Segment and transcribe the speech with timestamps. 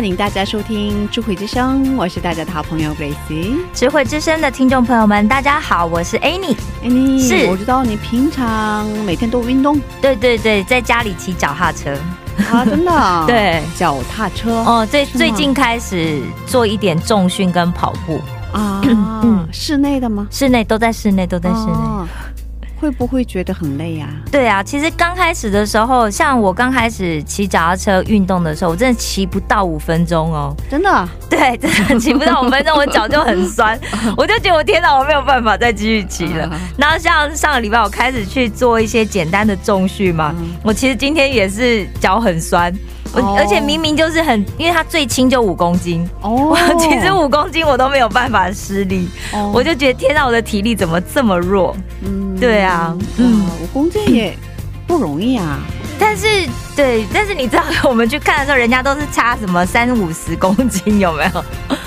[0.00, 3.54] 欢迎大家收听智慧之声，我是大家的好朋友 Grace。
[3.74, 6.56] 智慧之声的听众朋友们，大家好，我是 Annie。
[6.82, 11.94] Annie，是我知道你平常每天都运动对对对，在家里骑脚踏车。
[12.50, 12.90] 啊，真的？
[13.28, 18.22] 对，脚踏车哦，最最近开始做一点重训跟跑步，
[18.54, 20.26] 啊，嗯室内的吗？
[20.30, 21.72] 室内都在室内，都在室内。
[21.72, 22.08] 哦
[22.80, 24.08] 会不会觉得很累呀？
[24.32, 30.56] 对啊，其实刚开始的时候，像我刚开始骑脚踏车运动的时候，我真的骑不到五分钟哦。
[30.70, 31.08] 真的？
[31.28, 33.78] 对，真的骑不到五分钟，我脚就很酸，
[34.16, 36.44] 我就觉得我天哪，我没有办法再继续骑了。
[36.46, 42.74] 啊然后像上个礼拜我开始去做一些简单的重训嘛，嗯我其实今天也是脚很酸，
[43.14, 46.56] 而且明明就是很，因为它最轻就五公斤，哦。
[46.78, 49.50] 其实五公斤我都没有办法施力，哦。
[49.54, 51.76] 我就觉得天哪，我的体力怎么这么弱？
[52.02, 52.38] 嗯。
[52.38, 53.42] 对啊嗯。
[53.42, 54.36] 嗯，五公斤也
[54.86, 55.60] 不容易啊。
[56.00, 56.26] 但是
[56.74, 61.44] 对，但是你知道我们去看的时候，人家都是差什么三五十公斤，有没有？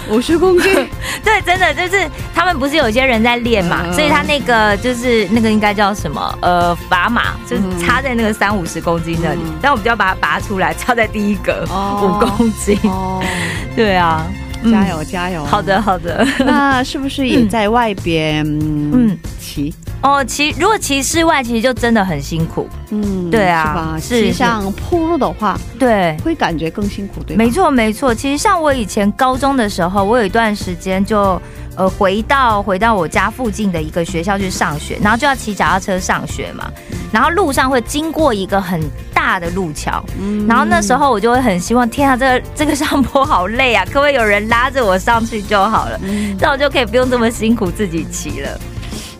[0.09, 0.71] 五十公斤，
[1.23, 12.77] 对，真的就是他们不是有些人在练嘛，嗯所以他那个就是那个应该叫什么呃砝码，就是嗯插在那个三五十公斤那里，嗯但我们就要把它拔出来，插在第一格哦五公斤。
[12.83, 13.23] 哦，
[13.75, 14.25] 对啊，
[14.61, 15.43] 嗯加油加油！
[15.45, 16.25] 好的，好的。
[16.45, 19.73] 那是不是也在外边嗯嗯骑？
[20.03, 22.67] 哦，骑如果骑室外，其实就真的很辛苦。
[22.89, 23.97] 嗯，对啊是吧？
[23.99, 27.43] 是是骑上铺路的话，对，会感觉更辛苦，对吧？
[27.43, 28.13] 没错没错。
[28.13, 31.41] 其实像我以前高中的时候，我有一段时间就
[31.77, 36.69] 呃回到回到我家附近的一个学校去上学，然后就要骑脚踏车上学嘛，
[37.11, 38.81] 然后路上会经过一个很
[39.13, 45.97] 大的路桥，嗯然后那时候我就会很希望，天啊，这个这个上坡好累啊，可不可以有人拉着我上去就好了？
[46.03, 48.59] 嗯这样我就可以不用这么辛苦自己骑了。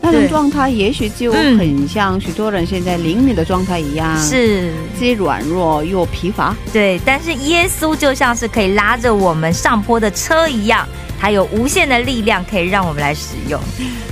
[0.03, 4.69] 那种状态也许就嗯很像许多人现在灵敏的状态一样，是，
[4.99, 6.53] 既软弱又疲乏。
[6.73, 10.85] 对，但是耶稣就像是可以拉着我们上坡的车一样，
[11.17, 13.57] 他有无限的力量可以让我们来使用。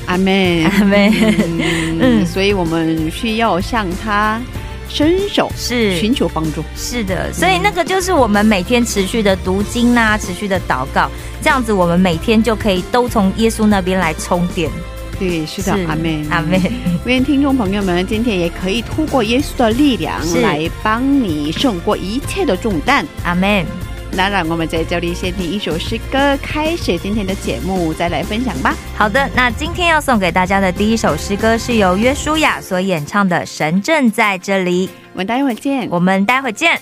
[0.05, 4.41] 阿妹，阿妹嗯，嗯所以我们需要向他
[4.87, 6.63] 伸手是寻求帮助。
[6.75, 14.71] 是的，所以那个就是我们每天持续的读经呐、持续的祷告，这样子我们每天就可以都从耶稣那边来充电。
[15.21, 16.59] 对，是的，阿妹，阿妹，
[17.05, 23.05] 愿听众朋友们今天也可以透过耶稣的力量来帮你胜过一切的重担。
[23.23, 23.63] 阿妹。
[24.13, 28.75] 那让我们在这里先听一首诗歌，开始今天的节目，再来分享吧。
[28.97, 35.87] 好的，那今天要送给大家的第一首诗歌是由约书亚所演唱的《神正在这里》，我们待会儿见。
[35.91, 36.81] 我们待会儿见。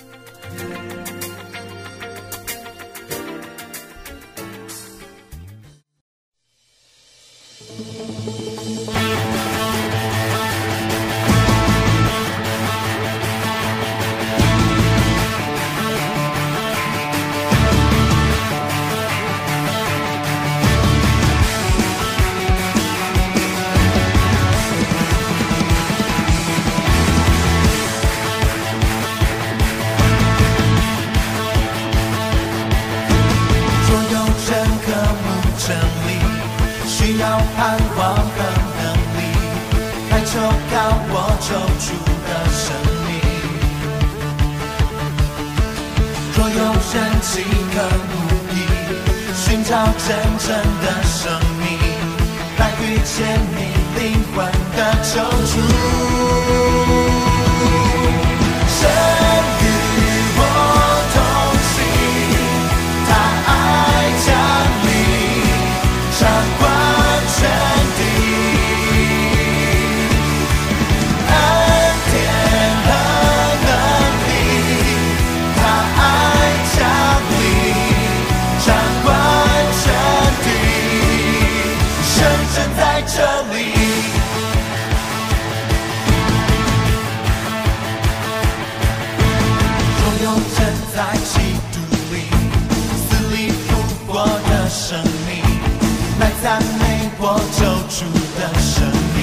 [96.42, 97.60] 赞美我救
[97.92, 98.08] 主
[98.38, 99.18] 的生命。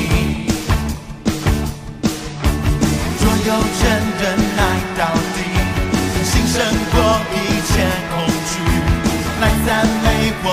[3.19, 3.83] 若有人
[4.21, 4.23] 忍
[4.55, 4.59] 耐
[4.95, 5.01] 到
[5.33, 5.37] 底，
[6.23, 6.55] 心胜
[6.93, 6.95] 过
[7.33, 7.35] 一
[7.65, 7.73] 切
[8.13, 8.15] 恐
[8.45, 8.53] 惧，
[9.41, 9.67] 来赞
[10.03, 10.05] 美
[10.43, 10.47] 我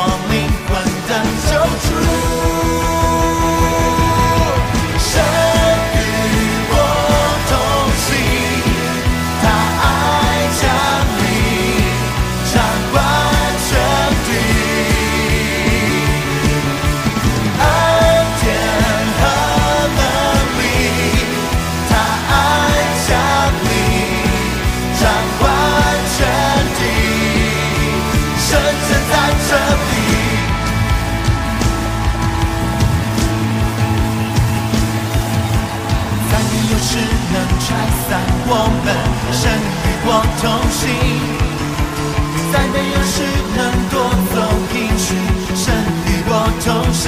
[40.15, 40.81] 我同行。
[42.53, 43.15] 再没有事
[43.57, 43.93] 能夺
[44.33, 44.37] 走
[44.73, 45.07] 应许，
[45.57, 45.75] 神
[46.07, 46.33] 与我
[46.63, 47.03] 同行。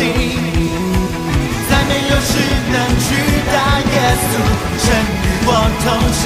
[1.70, 2.32] 再没有事
[2.73, 3.06] 能取
[3.53, 3.55] 代
[3.94, 4.35] 耶稣，
[4.82, 4.87] 神
[5.23, 5.49] 与我
[5.85, 5.87] 同
[6.19, 6.25] 行。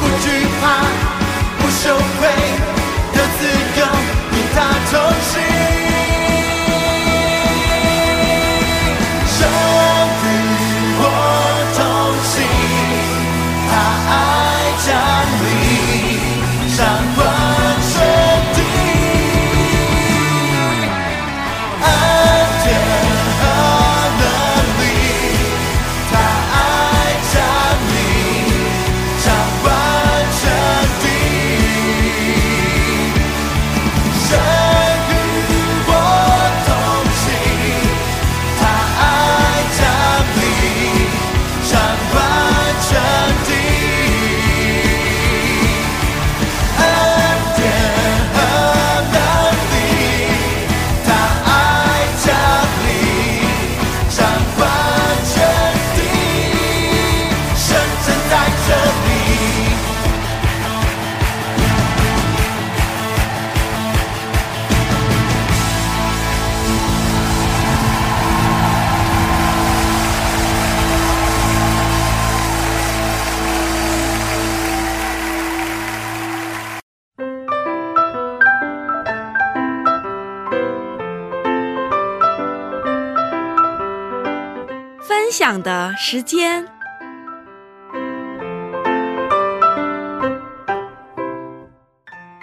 [0.00, 0.24] 不惧
[0.60, 0.84] 怕，
[1.56, 1.82] 不羞
[2.18, 2.20] 愧
[3.14, 3.40] 的自
[3.80, 3.82] 由，
[4.32, 4.56] 与他
[4.90, 4.94] 同
[5.32, 5.55] 行。
[86.08, 86.64] 时间。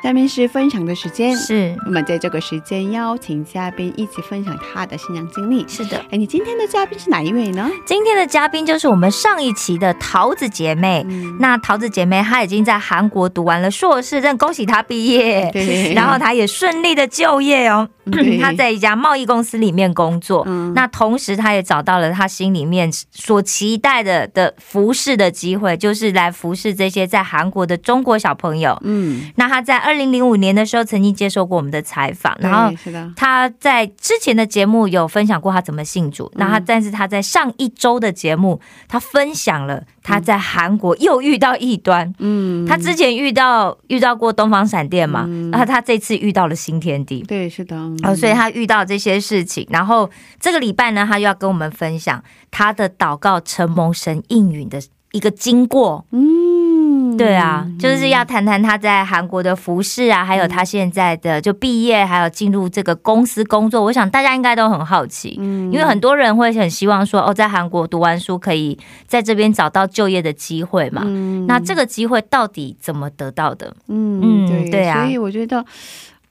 [0.04, 5.66] 下面是分享的时间，是我们在这个时间邀请嘉宾一起分享他的新娘经历。
[5.66, 7.72] 是的，哎，你今天的嘉宾是哪一位呢？
[7.86, 11.06] 今天的嘉宾就是我们上一期的桃子姐妹。
[11.08, 15.50] 嗯那桃子姐妹她已经在韩国读完了硕士，真的恭喜她毕业。
[15.54, 20.44] 对 然后她也顺利的就业哦对，她在一家贸易公司里面工作。
[20.48, 28.78] 嗯那同时，他也找到了他心里面所期待的的服侍的机会，就是来服侍这些在韩国的中国小朋友。
[28.84, 32.74] 嗯，那他在二零零五年的时候曾经接受过我们的采访，然后
[33.16, 42.14] 他在之前的节目有分享过他怎么信主，那他但是他在上一周的节目，他分享了他在韩国又遇到异端。
[42.20, 47.22] 嗯，他之前遇到遇到过东方闪电嘛，然后他这次遇到了新天地。
[47.28, 50.10] 对是的，哦，所以他遇到这些事情，然后
[50.40, 54.82] 这个礼拜呢，他又要跟我们分享他的祷告承蒙神应允的
[55.12, 56.06] 一个经过。
[56.12, 63.84] 嗯，对啊，就是要谈谈他在韩国的服饰啊，还有他现在的就毕业，还有进入这个公司工作。
[63.84, 71.04] 我想大家应该都很好奇，嗯因为很多人会很希望说，哦，在韩国读完书可以在这边找到就业的机会嘛。
[71.06, 73.76] 嗯那这个机会到底怎么得到的？
[73.88, 75.64] 嗯嗯对对啊所以我觉得。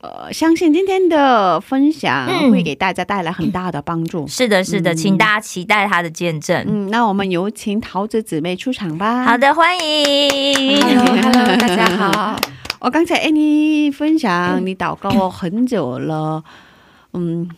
[0.03, 4.27] 呃，相信今天的分享嗯会给大家带来很大的帮助。
[4.29, 6.65] 是的，是的，嗯请大家期待他的见证。
[6.69, 9.25] 嗯，那我们有请桃子姊妹出场吧。
[9.25, 10.77] 好，的，欢迎。
[10.83, 12.37] Hello，Hello， 大家好。
[12.81, 16.43] 我 刚才 Annie 分享，你祷告很久了，
[17.13, 17.49] 嗯，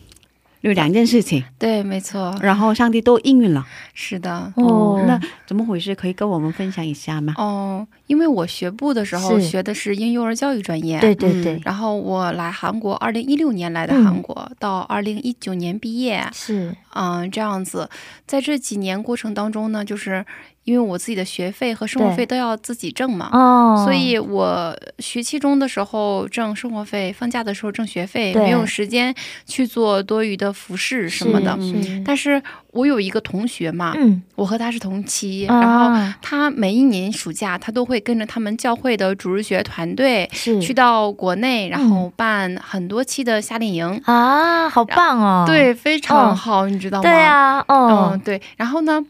[0.65, 3.63] 有两件事情，对，没错，然后上帝都应允了。
[3.93, 4.51] 是的。
[4.55, 5.93] 哦，那怎么回事？
[5.93, 7.35] 可以跟我们分享一下吗？
[7.37, 14.05] 哦，因为我学部的时候学的是婴幼儿教育专业，对对对，然后我来韩国，二零一六年来的嗯。
[14.05, 16.75] 韩国，到二零一九年毕业，是。
[16.95, 17.87] 嗯，这样子，
[18.25, 20.25] 在这几年过程当中呢，就是
[20.65, 23.29] 因为我自己的学费和生活费都要自己挣嘛。
[23.31, 31.57] 哦，所以我学期中的时候挣生活费，放假的时候挣学费，没有时间去做多余的服饰什么的。
[32.03, 32.41] 但是
[32.71, 40.29] 我有一个同学嘛，嗯，我和他是同期，然后啊他每一年暑假他都会跟着他们教会的主日学团队
[40.61, 44.01] 去到国内，然嗯后办很多期的夏令营。
[44.05, 47.03] 啊，好棒哦，对，非常哦好，你知道吗？
[47.03, 48.41] 对啊，嗯，哦，对。
[48.57, 49.03] 然后呢，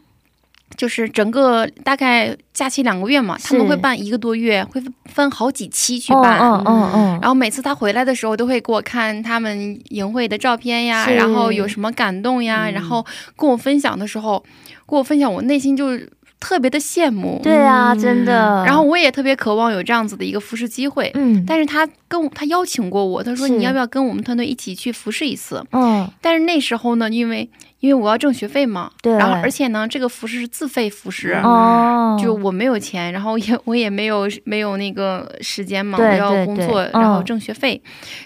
[0.76, 6.38] 就是整个大概假期两个月嘛，他们会办一个多月，会分好几期去哦办。
[6.40, 6.64] 嗯。
[6.66, 12.72] 嗯嗯，然后每次他回来的时候，都会给我看他们营会的照片呀，然后有什么感动呀，嗯。
[12.72, 13.04] 然后
[13.36, 14.42] 跟我分享的时候，
[14.86, 15.98] 跟我分享，我内心就
[16.38, 17.40] 特别的羡慕。
[17.42, 21.10] 对啊，真的，然后我也特别渴望有这样子的一个服饰机会。
[21.14, 25.64] 嗯，但是他跟我他邀请过我，他说你要不要跟我们团队一起去服侍一次？
[25.72, 27.48] 嗯，但是那时候呢，因为
[27.80, 29.12] 因为我要挣学费嘛，对。
[29.14, 36.90] 然后而且呢，这个服饰是自费服饰，哦，就我没有钱，然后也 我也没有没有那个时间嘛，我要工作，嗯。
[37.02, 37.80] 然后挣学费，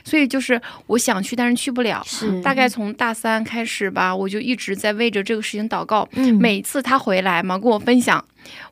[0.04, 2.02] 所以就是我想去，但是去不了。
[2.06, 2.40] 是。
[2.42, 6.08] 大概从大三开始吧，我就一直在为着这个事情祷告。
[6.12, 6.34] 嗯。
[6.36, 8.24] 每次他回来嘛，跟我分享，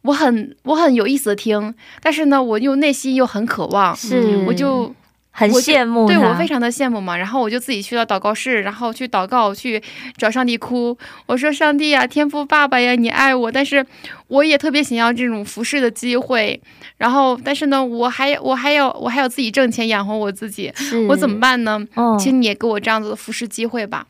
[0.03, 4.95] 我很我很有意思的听，但是呢，我又内心又很渴望，是，我就
[5.31, 7.17] 很羡慕对我非常的羡慕嘛。
[7.17, 9.83] 然后我就自己去到祷告室，然后去祷告，去
[10.17, 10.97] 找上帝哭。
[11.27, 13.85] 我说：“上帝呀，天父爸爸呀，你爱我，但是
[14.27, 16.61] 我也特别想要这种服侍的机会。
[16.97, 20.73] 然后，但是呢，我还我还要我还要自己挣钱养活我自己，
[21.09, 21.39] 我怎么？
[21.39, 21.87] 办呢？
[21.95, 24.07] 哦，请你也给我这样子的服侍机会吧。”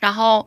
[0.00, 0.46] 然后。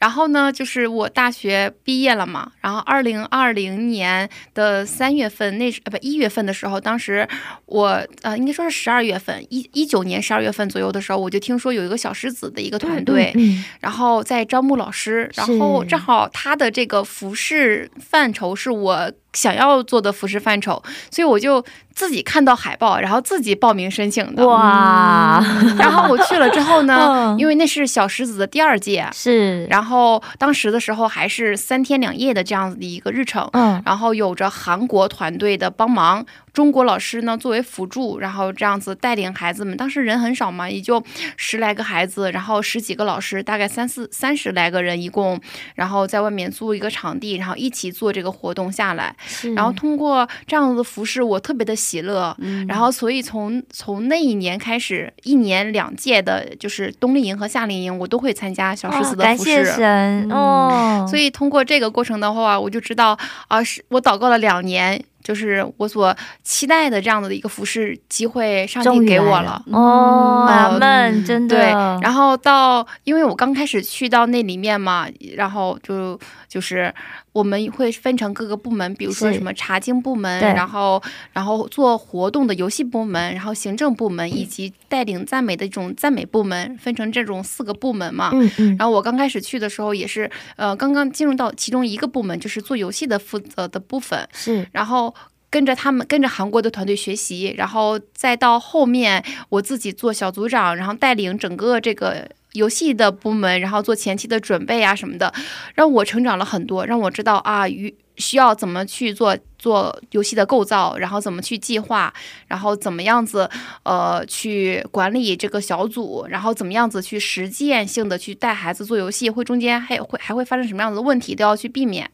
[0.00, 7.28] 然后呢，就是我大学毕业了嘛，然后二零二零年的三月份，那时呃不一月份的时候，当时
[7.66, 24.42] 我呃应该说是十二月份，一一九年十二月份左右的时候，我就听说有一个小石子的一个团队，嗯嗯然后在招募老师，然后正好他的这个服饰范畴是我想要做的服饰范畴，所以我就自己看到海报，然后自己报名申请的。
[24.42, 25.44] 嗯哇，
[25.78, 39.76] 然后我去了之后呢嗯，因为那是小石子的第二届，是，然后当时的时候还是三天两夜的这样子的一个日程，嗯，然后有着韩国团队的帮忙，中国老师呢作为辅助，然后这样子带领孩子们。
[39.76, 41.02] 当时人很少嘛，也就
[41.36, 45.40] 十来个孩子，然后十几个老师，大概三四三十来个人一共，
[45.74, 49.14] 然后在外面租一个场地，然后一起做这个活动下来。
[49.26, 52.36] 是然后通过这样子的服饰，我特别的喜乐。
[52.66, 59.50] 然后所以从从那一年开始，一年两届的就是冬令营和夏令营，我都会参加小狮子的哦感服饰。
[59.50, 63.16] 谢神哦，所以通过这个过程的话，我就知道
[63.48, 69.62] 啊，是我祷告了两年，就是我所期待的这样的一个服饰机会，上帝给我了。
[69.70, 71.66] 哦，嗯阿门，真的，对，
[72.02, 76.18] 然后到，因为我刚开始去到那里面嘛，然后就
[76.50, 76.92] 就是
[77.32, 81.00] 我们会分成各个部门，比如说什么查经部门，然后
[81.32, 88.30] 然后做活动的游戏部门，然后行政部门以及带领赞美的这种赞美部门，分成这种四个部门嘛。
[88.34, 95.14] 嗯嗯，然后我刚开始去的时候也是，呃，刚刚进入到其中一个部门，就是做游戏的负责的部分，是然后
[95.50, 102.28] 跟着他们，跟着韩国的团队学习，然后再到后面我自己做小组长，然后带领整个这个。
[102.52, 105.32] 游戏的部门，然后做前期的准备啊什么的，
[105.74, 112.12] 让我成长了很多，让我知道啊，与需要怎么去做做游戏的构造，然后怎么去计划，
[112.48, 113.48] 然后怎么样子
[113.82, 122.10] 呃去管理这个小组，然后怎么样子去实践性的去带孩子做游戏，会中间还会还会发生什么样的问题都要去避免。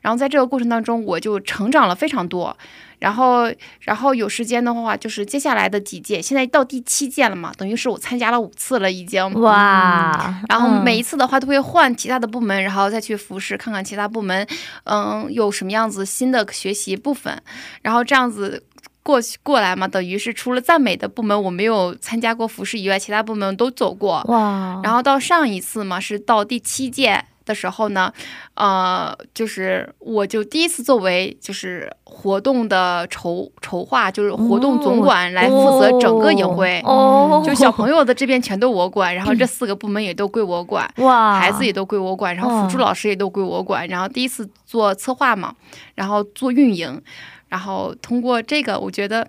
[0.00, 2.56] 然后在这个过程当中，我就成长了非常多。
[3.04, 9.22] 然后，然后有时间的话，就是接下来的几届，现在到第七届了嘛，等于是我参加了五次了已经。
[9.42, 14.46] 哇，然后每一嗯次的话都会换其他的部门，然后再去服侍，看看其他部门，
[14.84, 17.42] 嗯，有什么样子新的学习部分，
[17.82, 18.64] 然后这样子
[19.02, 24.22] 过去过来嘛，等于是除了赞美的部门我没有参加过服饰以外，其他部门都走过。
[24.28, 28.12] 哇，然后到上一次嘛，是到第七届的时候呢，
[28.54, 36.80] 呃，就是我就第一次作为就是活动的筹筹划，就是活动总管来负责整个营会。
[36.84, 43.86] 哦，就小朋友的这边全都我管，然后这四个部门也都归我管，哇，孩子也都归我管，然后辅助嗯老师也都归我管。
[43.88, 45.54] 然后第一次做策划嘛，
[45.94, 47.00] 然后做运营，
[47.48, 49.26] 然后通过这个，我觉得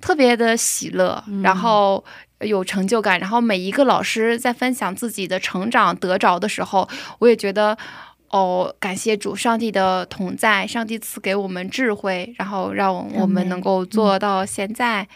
[0.00, 2.04] 特别的喜乐，然后
[2.40, 3.18] 有成就感。
[3.20, 7.76] 然后每一个老师在分享自己的成长得着的时候，我也觉得。
[8.30, 15.08] 哦，感谢主上帝的同在，上帝赐给我们智慧，然后让我们能够做到现在，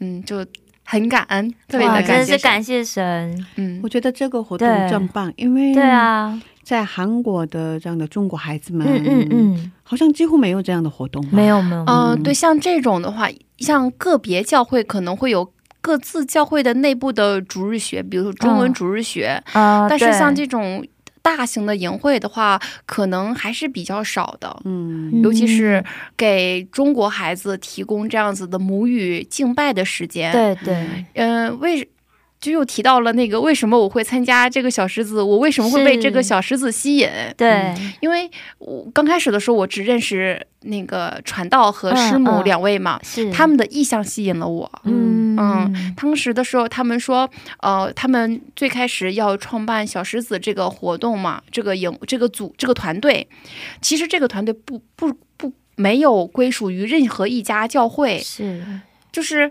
[0.00, 0.44] 嗯，就
[0.84, 15.50] 很感恩，特别的的感谢感谢神，嗯我，觉得这个活动真棒，因为对啊，在韩国的这样的中国孩子们，嗯嗯嗯，好像几乎没有这样的活动，没有没有，嗯、对，像这种的话，像个别教会可能会有
[15.80, 18.72] 各自教会的内部的主日学，比如说中文嗯。
[18.74, 20.86] 主日学，啊，但是像这种
[21.22, 24.60] 大型的营会的话，可能还是比较少的。
[24.64, 25.22] 嗯。
[25.22, 25.84] 尤其是
[26.16, 31.88] 给中国孩子提供这样子的母语敬拜的时间，，对对，嗯、为
[32.40, 37.08] 就又提到了那个为什么我会参加这个小石子，我为什么会被这个小石子吸引？
[37.36, 43.30] 对，因为我刚开始的时候，我只认识那个传道和师母两位嘛，是。
[43.30, 44.70] 他们的意向吸引了我。
[44.84, 47.28] 嗯嗯当时的时候，他们说，
[47.60, 53.28] 呃，他们最开始要创办小石子这个活动嘛，这个营这个组这个团队，
[53.82, 58.64] 其实这个团队不不不没有归属于任何一家教会，是。
[59.12, 59.50] 就是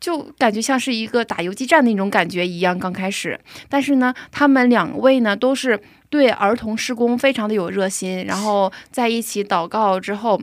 [0.00, 2.78] 就感觉像是一个打游击战的那种感觉一样。
[2.78, 3.38] 刚开始，
[3.68, 10.40] 但是呢，他们两位呢都是对儿童施工非常的有热心，然后在一起祷告之后。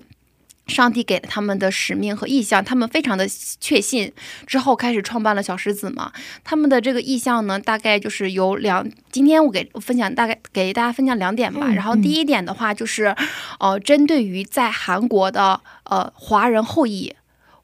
[0.68, 3.28] 上帝给了他们的使命和意向，他们非常的
[3.60, 4.12] 确信。
[4.48, 6.12] 之后开始创办了小石子嘛，
[6.44, 8.84] 他们的这个意向呢，大概就是有两。
[9.12, 11.68] 今天我给我分享大概给大家分享两点吧。
[11.68, 13.16] 嗯然后第一点的话就是，
[13.60, 17.14] 呃，针对于在韩国的呃华人后裔，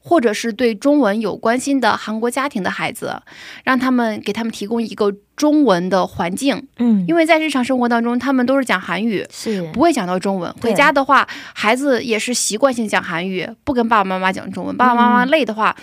[0.04, 3.22] 或者是对中文有关心的韩国家庭的孩子，
[3.62, 9.24] 让他们给他们提供一个中文的环境，嗯，因为在日常生活当中，他们都是讲韩语。
[9.30, 14.76] 是不会讲到中文，回家的话，孩子也是习惯性讲韩语，不跟爸爸妈妈讲中文。
[14.76, 15.74] 爸爸妈妈嗯累的话，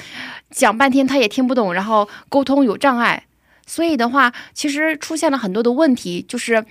[0.52, 3.24] 讲半天他也听不懂，然后沟通有障碍。
[3.66, 6.66] 所以的话，其实出现了很多的问题，就是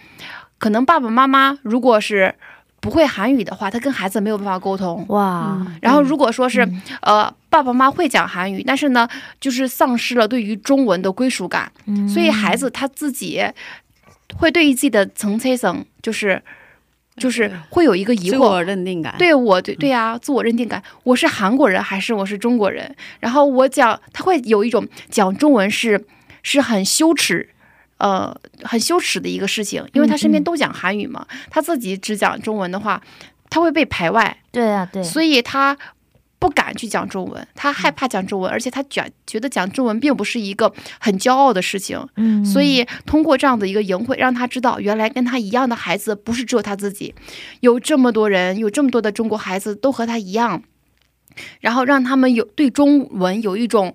[0.58, 2.34] 可能爸爸妈妈如果是
[2.80, 5.04] 不会韩语的话，他跟孩子没有办法沟通。
[5.08, 6.82] 哇，然后如果说是、嗯。
[7.02, 9.08] 呃爸爸妈妈会讲韩语，但是呢，
[9.40, 12.06] 就是丧失了对于中文的归属感，嗯。
[12.06, 13.42] 所以孩子他自己
[14.36, 16.40] 会对于自己的层次层，就是
[17.16, 18.32] 就是会有一个疑惑。
[18.32, 22.94] 自我，认定感，对我对对呀、自我认定感，我是韩国人还是我是中国人？
[23.18, 26.06] 然后我讲，他会有一种讲中文是
[26.42, 27.48] 是很羞耻。
[27.98, 33.02] 呃，很羞耻的一个事情，因为他身边都讲韩语嘛，他自己只讲中文的话，
[33.50, 35.76] 他会被排外，对啊对，所以他
[36.38, 42.44] 不敢去讲中文，他害怕讲中文，而且他觉觉得讲中文并不是一个很骄傲的事情，嗯。
[42.44, 47.12] 所以通过这样的一个营会，让他知道，原来跟他一样的孩子不是只有他自己，
[47.58, 50.62] 有这么多人，有这么多的中国孩子都和他一样，
[51.58, 53.92] 然后让他们有对中文有一种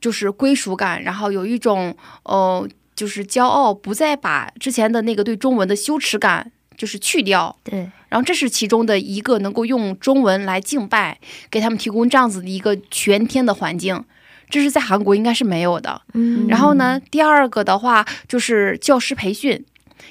[0.00, 7.54] 就是归属感，然后有一种呃就是骄傲，不再把之前的那个对中文的羞耻感就是去掉。
[7.62, 11.18] 对然后这是其中的一个能够用中文来敬拜，
[11.50, 14.02] 给他们提供这样子的一个全天的环境，
[14.48, 16.00] 这是在韩国应该是没有的。
[16.14, 19.64] 嗯然后呢，第二个的话就是教师培训。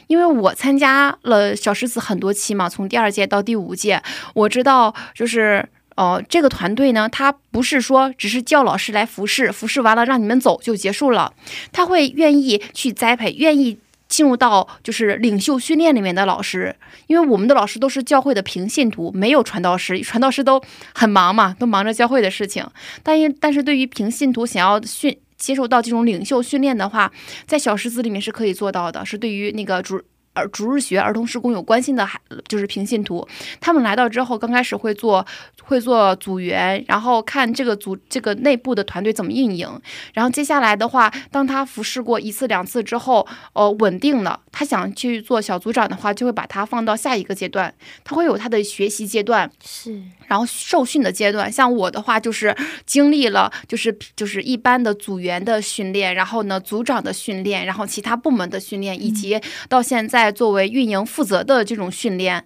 [0.07, 4.01] 因为我参加了小狮子很多期嘛，从第二届到第五届，
[4.33, 11.33] 我知道就是呃，这个团队呢，他不是说只是叫老师来服侍，服侍完了让你们走就结束了，
[11.71, 13.77] 他会愿意去栽培，愿意
[14.09, 16.75] 进入到就是领袖训练里面的老师，
[17.07, 20.61] 因为我们的老师都是教会的平信徒，没有传道师，传道师都
[20.93, 22.65] 很忙嘛，都忙着教会的事情。
[23.01, 27.11] 但因但是对于平信徒想要训接受到这种领袖训练的话，
[27.47, 30.01] 在小石子里面是可以做到的，是对于那个主。
[30.35, 33.27] 儿逐日学、儿童施工有关心的孩，就是平信图，
[33.59, 35.25] 他们来到之后，刚开始会做
[35.63, 39.67] 会做组员，然后看这个组这个内部的团队怎么运营，
[40.13, 50.01] 然后接下来的话，当他服侍过一次两次之后，呃，稳定了，他想去做小组长的话，就会把他放到下一个阶段，他会有他的学习阶段，是。
[50.27, 62.45] 然后受训的阶段，像我的话就是经历了就是就是一般的组员的训练，然后呢组长的训练，然后其他部门的训练，以及到现在作为运营负责的这种训练。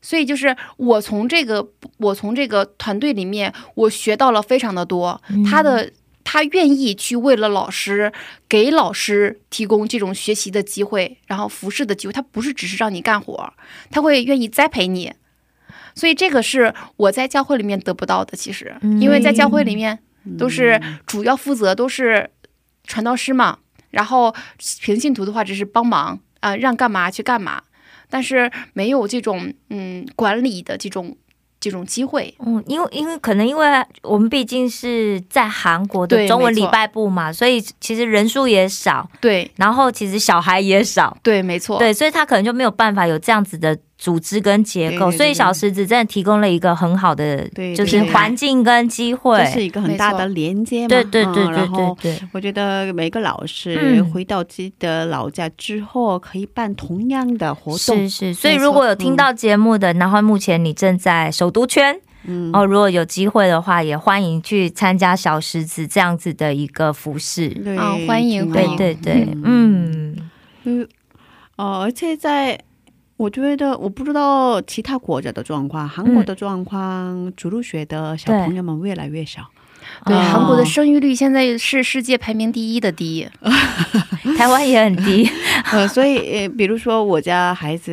[0.00, 5.20] 所以就是我从这个我从这个团队里面，我学到了非常的多。
[5.50, 5.90] 他的
[6.22, 8.12] 他愿意去为了老师
[8.48, 12.12] 给老师提供这种学习的机会，然后服侍的机会。
[12.12, 13.52] 他不是只是让你干活，
[13.90, 15.12] 他会愿意栽培你。
[15.94, 19.98] 所以这个是我在教会里面得不到的，其实，因为在教会里面
[20.38, 22.30] 都是主要负责都是
[22.84, 23.58] 传道师嘛，
[23.90, 24.34] 然后
[24.80, 27.62] 平信徒的话只是帮忙啊、让干嘛去干嘛，
[28.08, 31.16] 但是没有这种嗯管理的这种
[31.58, 32.32] 这种机会。
[32.38, 33.66] 嗯，因为因为可能因为
[34.02, 49.36] 我们毕竟是在韩国的中文礼拜部嘛，所以其实人数也少，对然后其实小孩也少，对，没错，对，所以他可能就没有办法有这样子的组织跟结构，对对对所以小石子真的提供了一个很好的，对就是环境跟机会。
[49.38, 50.88] 这是一个很大的连接嘛。
[50.88, 58.08] 对对对嗯对对我觉得每个老师嗯回到自己的老家之后，可以办同样的活动是。
[58.08, 58.34] 是。
[58.34, 62.00] 所以如果有听到节目的，然后目前你正在首都圈。
[62.24, 67.48] 嗯，哦，如果有机会的话，也欢迎去参加小石子这样子的一个服饰。
[67.48, 70.14] 对哦欢迎对欢迎对对，嗯，
[70.64, 70.86] 嗯，
[71.56, 72.58] 哦，而且在
[73.18, 79.42] 我觉得我不知道其他国家的状况，韩国的状况，主入学的小朋友们越来越少。
[80.04, 83.26] 对，哦韩国的生育率现在是世界排名第一的低。
[84.38, 85.28] 台湾也很低。
[85.72, 87.92] 呃，所以呃，比如说我家孩子、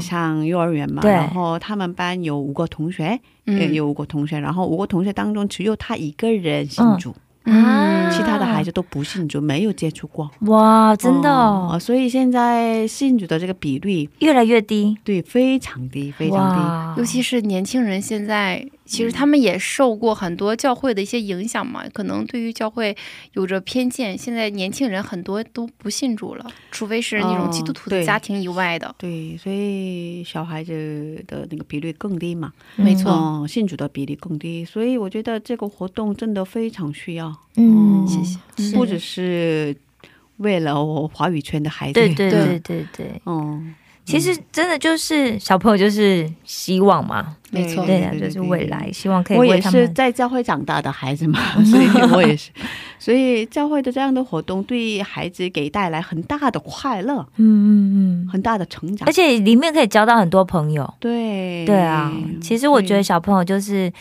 [0.00, 1.12] 上幼儿园嘛，对。
[1.12, 7.14] 然后他们班有五个同学，有五个同学，然后五个同学当中只有他一个人信主，
[7.46, 10.30] 啊其他的孩子都不信主，没有接触过。
[10.42, 17.00] 哇，真的哦哦，所以现在信主的这个比率，越来越低，对，非常低，非常低。
[17.00, 22.96] 尤其是年轻人，现在其实他们也受过很多教会的一些影响嘛，可能对于教会
[23.32, 24.16] 有着偏见。
[24.16, 28.94] 现在年轻人很多都不信主了，除非是那种基督徒的家庭以外的。
[28.96, 38.38] 对，所以小孩子的那个比率更低嘛，没错嗯，信主的比例更低，所以我觉得这个活动真的非常需要，嗯，谢谢。
[38.76, 39.76] 不只是
[40.38, 43.74] 为了我华语圈的孩子，对对对对对对，嗯，
[44.06, 49.60] 其实真的就是小朋友就是希望嘛，没错对啊，就是未来，希望可以我也。
[49.60, 52.50] 是在教会长大的孩子嘛， 所以我也是，
[53.00, 59.12] 所以教会的这样的活动对孩子给带来很大的快乐，嗯嗯嗯，很大的成长而。
[59.12, 60.88] 且里面可以交到很多朋友。
[61.00, 63.92] 对对啊，其实我觉得小朋友就是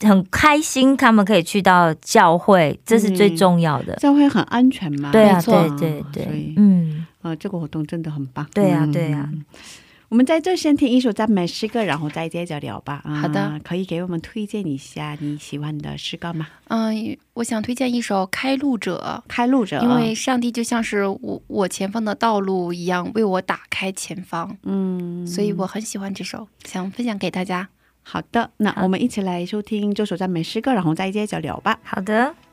[0.00, 3.96] 很开心，他们可以去到教会，这是最重要的。
[3.96, 5.10] 教会很安全嘛。
[5.10, 8.46] 对啊，对对对，嗯，啊，这个活动真的很棒。
[8.54, 9.30] 对啊嗯对啊。
[10.08, 13.02] 我们在这先听一首赞美诗歌，然后再接着聊吧。
[13.04, 16.46] 啊好的，可以给我们推荐一下你喜欢的诗歌吗？
[16.68, 27.68] 嗯，我想推荐一首《开路者开路者，》，因为上帝就像是我我前方的道路一样，为我打开前方，嗯，所以我很喜欢这首，想分享给大家。
[28.04, 31.80] 好的，那我们一起来收听这首赞美诗歌，然后再接着聊吧。
[31.82, 32.45] 好的。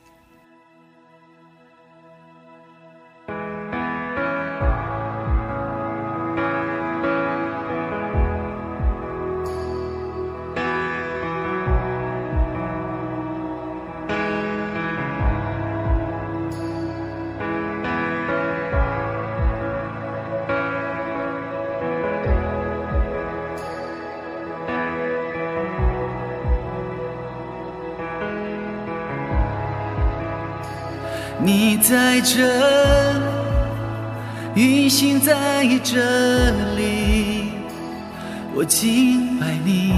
[32.14, 32.44] 在这，
[34.54, 35.98] 运行在这
[36.76, 37.48] 里，
[38.54, 39.92] 我敬拜你，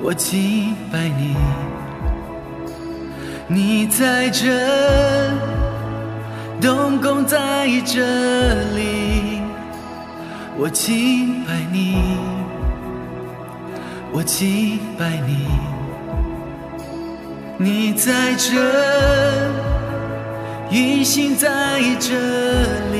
[0.00, 1.34] 我敬拜你。
[3.48, 4.46] 你在这，
[6.60, 8.04] 动工在这
[8.76, 9.40] 里，
[10.56, 11.96] 我敬拜你，
[14.12, 15.48] 我敬拜你。
[17.58, 18.52] 你在这，
[20.70, 22.12] 运行在这
[22.90, 22.96] 里，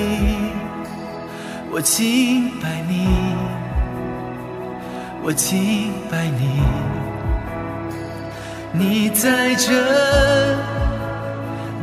[1.71, 3.07] 我敬拜你，
[5.23, 6.63] 我敬拜你。
[8.73, 9.73] 你在这，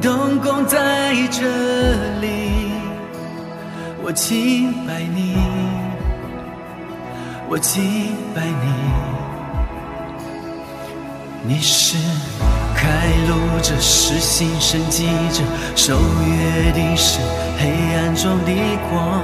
[0.01, 1.41] 动工在这
[2.21, 2.71] 里，
[4.03, 5.35] 我敬拜你，
[7.49, 7.81] 我敬
[8.33, 8.67] 拜你。
[11.45, 11.97] 你是
[12.83, 12.89] 开
[13.29, 15.41] 路者，是心生记者，
[15.73, 17.19] 守约的是，
[17.57, 18.51] 黑暗中的
[18.89, 19.23] 光。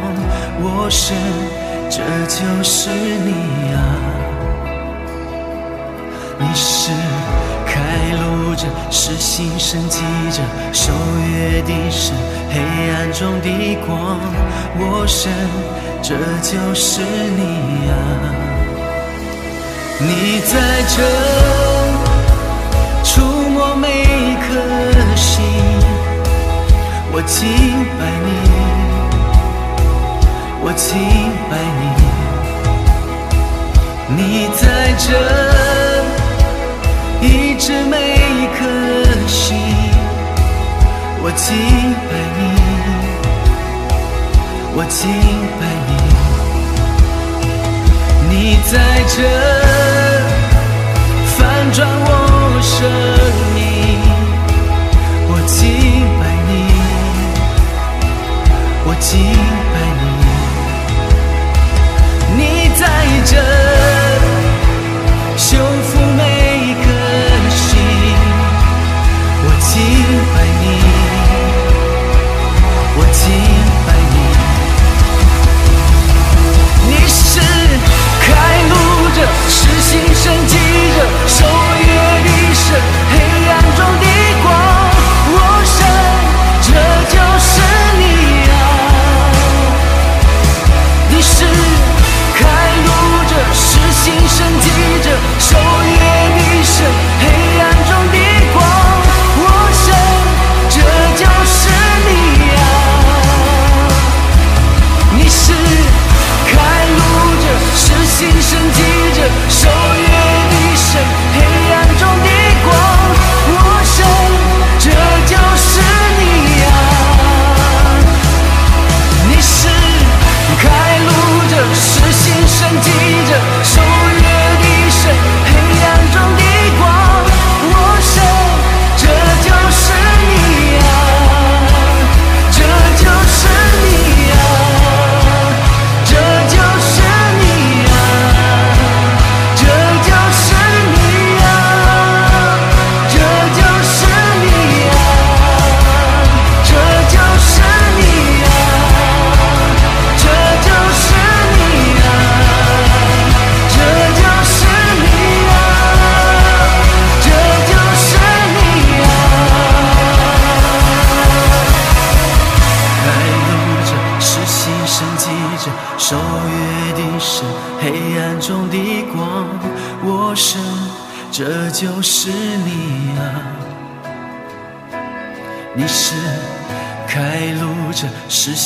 [0.62, 1.14] 我神，
[1.90, 3.34] 这就是你
[3.76, 3.78] 啊！
[6.40, 6.90] 你是
[7.68, 7.74] 开
[8.16, 10.00] 路者，是心生记
[10.32, 10.42] 者，
[10.72, 10.94] 守
[11.28, 12.14] 约的是，
[12.50, 12.56] 黑
[12.92, 13.50] 暗中的
[13.86, 14.18] 光。
[14.80, 15.30] 我神，
[16.02, 17.42] 这就是你
[17.90, 17.92] 啊！
[20.00, 20.54] 你在
[20.96, 20.96] 这。
[23.02, 23.39] 触摸
[23.80, 24.50] 每一颗
[25.16, 25.42] 心，
[27.14, 27.48] 我敬
[27.98, 28.30] 拜你，
[30.62, 30.88] 我敬
[31.50, 31.82] 拜你。
[34.18, 34.20] 你
[34.58, 34.62] 在
[34.98, 35.08] 这，
[37.22, 37.26] 医
[37.58, 38.60] 治每一颗
[39.28, 39.48] 心，
[41.24, 41.48] 我敬
[42.10, 42.40] 拜你，
[44.76, 45.00] 我敬
[45.60, 45.90] 拜你。
[48.30, 48.34] 你
[48.70, 48.74] 在
[49.08, 49.18] 这，
[51.38, 51.38] 翻
[51.72, 52.08] 转我。
[52.62, 52.78] 生，
[55.52, 55.66] 敬
[56.20, 56.52] 拜你，
[58.86, 59.12] 我敬
[59.74, 60.02] 拜你。
[62.38, 62.40] 你
[62.80, 62.82] 在
[63.26, 63.32] 这
[65.36, 65.48] 修
[65.84, 66.22] 复每
[66.62, 66.88] 一颗
[67.50, 67.60] 心。
[69.42, 69.74] 我敬
[70.34, 70.64] 拜你，
[72.96, 73.22] 我敬
[73.86, 74.16] 拜你。
[76.90, 77.42] 你是
[78.22, 78.28] 开
[78.70, 78.74] 路
[79.16, 79.18] 者，
[79.50, 80.54] 是牺牲祭
[80.96, 80.98] 者。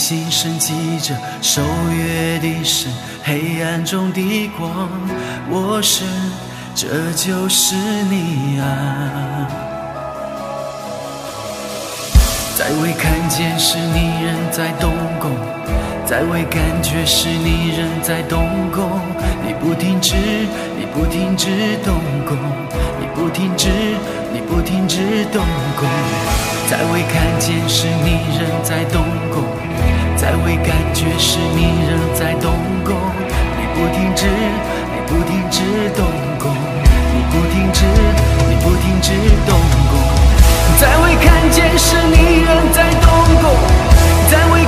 [0.04, 2.92] 心声记着守约的神，
[3.24, 4.90] 黑暗中的光，
[5.50, 6.06] 我神，
[6.76, 7.74] 这就是
[8.10, 9.48] 你啊！
[12.58, 15.32] 在未看见时，你仍在动工；
[16.06, 19.00] 在未感觉时，你仍在动工。
[19.48, 20.16] 你不停止，
[20.78, 21.48] 你不停止
[21.86, 21.96] 动
[22.28, 22.38] 工，
[23.00, 23.70] 你不停止，
[24.34, 25.46] 你不停止动
[25.80, 25.88] 工。
[26.74, 29.44] 再未看见时，你仍在动工；
[30.16, 32.52] 再未感觉时，你仍在动
[32.84, 32.96] 工。
[33.60, 35.62] 你不停止，你不停止
[35.96, 36.04] 动
[36.40, 36.52] 工；
[37.14, 37.86] 你不停止，
[38.50, 39.12] 你不停止
[39.46, 39.56] 动
[39.92, 40.02] 工；
[40.82, 43.54] 再未看见时，你仍在动工。
[44.32, 44.63] 再未。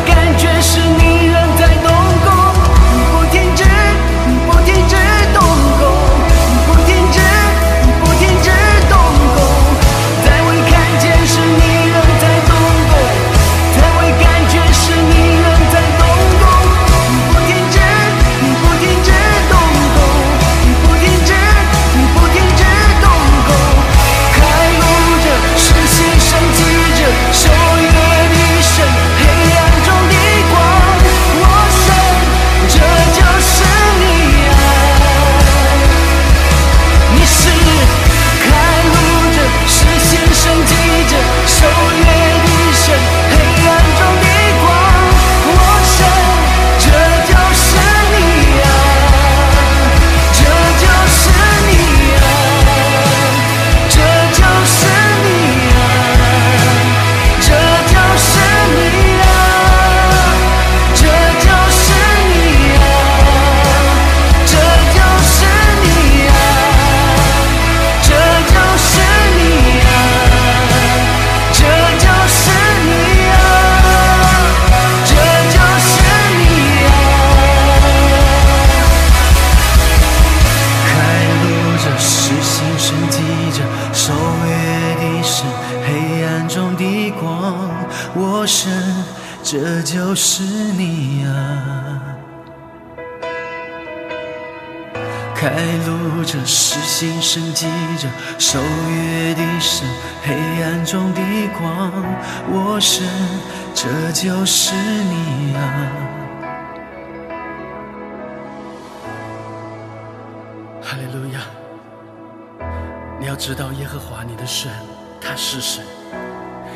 [115.36, 115.84] 是神，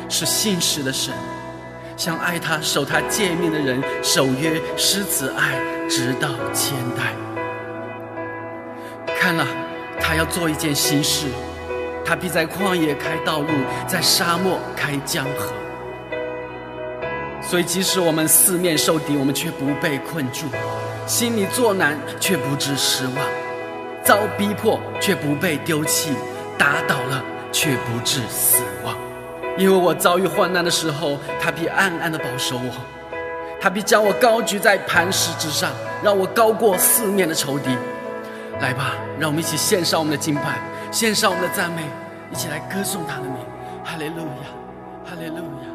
[0.08, 1.14] 是信实的神，
[1.96, 7.14] 像爱他、守他诫命的人，守约施慈爱，直到千代。
[9.18, 9.46] 看了，
[10.00, 11.26] 他要做一件新事，
[12.04, 13.48] 他必在旷野开道路，
[13.86, 15.52] 在沙漠开江河。
[17.42, 20.46] 所以，即使我们四面受敌，我们却不被困住；
[21.06, 23.16] 心里作难，却不知失望；
[24.04, 26.12] 遭逼迫，却不被丢弃；
[26.58, 27.24] 打倒了。
[27.52, 28.94] 却不致死亡，
[29.58, 32.72] 因为我遭遇患难的时候，他必暗暗的保守我，
[33.60, 35.70] 他必将我高举在磐石之上，
[36.02, 37.70] 让我高过四面的仇敌。
[38.60, 40.60] 来吧，让我们一起献上我们的敬拜，
[40.92, 41.82] 献上我们的赞美，
[42.30, 43.36] 一起来歌颂他的名。
[43.82, 45.69] 哈利路亚，哈利路亚。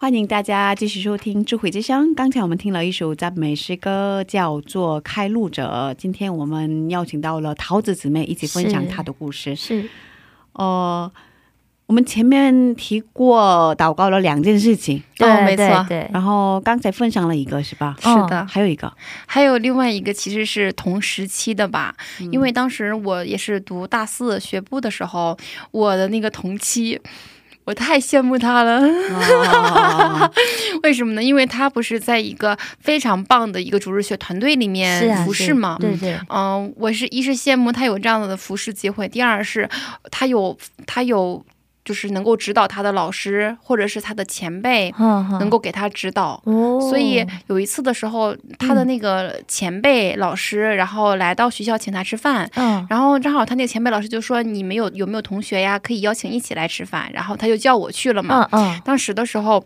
[0.00, 2.08] 欢迎大家继续收听《智慧之声》。
[2.14, 5.90] 刚才我们听了一首赞美诗歌，叫做《开路者》。
[6.00, 9.54] 今天我们邀请到了桃子姊妹一起分享她的故事。
[9.54, 9.86] 是
[10.54, 11.12] 呃，
[11.84, 17.94] 我们前面提过祷告了两件事情，对哦没错对对，然后刚才分享了一个是吧？
[18.00, 18.90] 是的，还有一个，
[19.26, 21.94] 还有另外一个其实是同时期的吧，
[22.32, 25.36] 因为当时我也是读大四学部的时候，
[25.72, 26.98] 我的那个同期。
[27.70, 30.28] 我太羡慕他了，哦
[30.82, 31.22] 为什么呢？
[31.22, 35.76] 因为他不是在一个非常棒的一个主日学团队里面服侍嘛？
[35.80, 39.68] 对对，嗯，我是一是羡慕他有这样的服侍机会，第二是
[40.10, 41.44] 他有他有
[41.84, 44.92] 就是能够指导他的老师或者是他的前辈
[45.38, 46.40] 能够给他指导。
[46.44, 58.48] 哦，所以有一次的时候，他的那个前辈老师，然后来到学校请他吃饭，嗯然后正好他那个前辈老师就说：“你们有有没有同学呀，可以邀请一起来吃饭？”然后他就叫我去了嘛。
[58.52, 59.64] 嗯嗯当时的时候，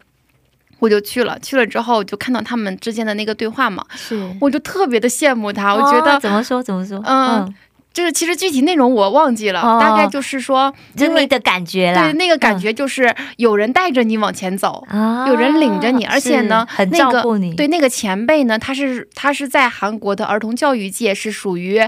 [0.78, 7.54] 我就去了，去了之后就看到他们之间的那个对话嘛，是，我就特别的羡慕他，我觉得哦怎么说怎么说，嗯
[7.94, 14.84] 就是其实具体内容我忘记了，哦大概就是说，因为就你的感觉啦，对那个感觉就是有人带着你往前走。
[14.88, 21.80] 啊，有人领着你，而且呢，很那个照顾你，对那个前辈呢，他是他是在韩国的儿童教育界是属于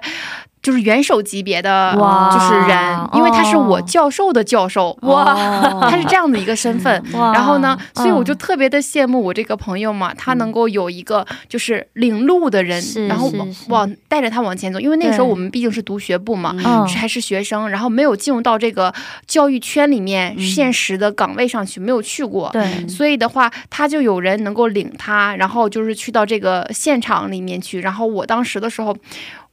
[0.66, 5.32] 就是元首级别的，就是人，因为他是我哦教授的教授，哇
[5.88, 7.00] 他是这样的一个身份。
[7.12, 14.80] 然后呢，所以我就嗯特别的羡慕我这个朋友嘛，他能够有一个就是领路的人，然后往往带着他往前走。
[14.80, 18.92] 因为那个时候我们毕竟是读学部嘛，嗯还是学生，然后没有进入到这个
[19.28, 22.50] 教育圈里面、现实的岗位上去，没有去过。
[22.52, 27.80] 对，所以的话，他就有人能够领他，然后就是去到这个现场里面去。
[27.82, 28.96] 然后我当时的时候，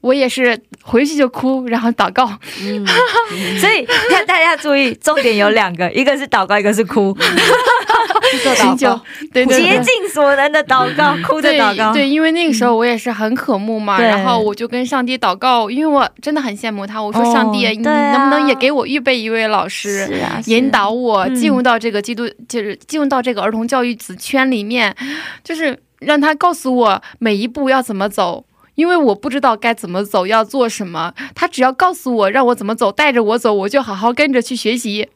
[0.04, 2.28] 我也是回去就哭，然后祷告。
[3.58, 7.16] 所以看大家注意，重点有两个，一个是祷告，一个是哭，
[8.58, 9.00] 寻求，
[9.32, 9.64] 对对对。
[9.64, 17.02] 竭尽所能的祷告，哭的祷告，对，因为那个时候我也是很渴慕嘛，对然后我就跟上帝祷告，因为我真的很羡慕他。
[17.02, 24.94] 我说哦上帝，你能不能也给我预备一位老师，啊，引导我嗯进入到这个基督，就是进入到这个儿童教育子圈里面，
[25.46, 28.44] 就是让他告诉我每一步要怎么走。
[28.76, 35.10] 因为我不知道该怎么走，要做什么，他只要告诉我让我怎么走，带着我走，我就好好跟着去学习。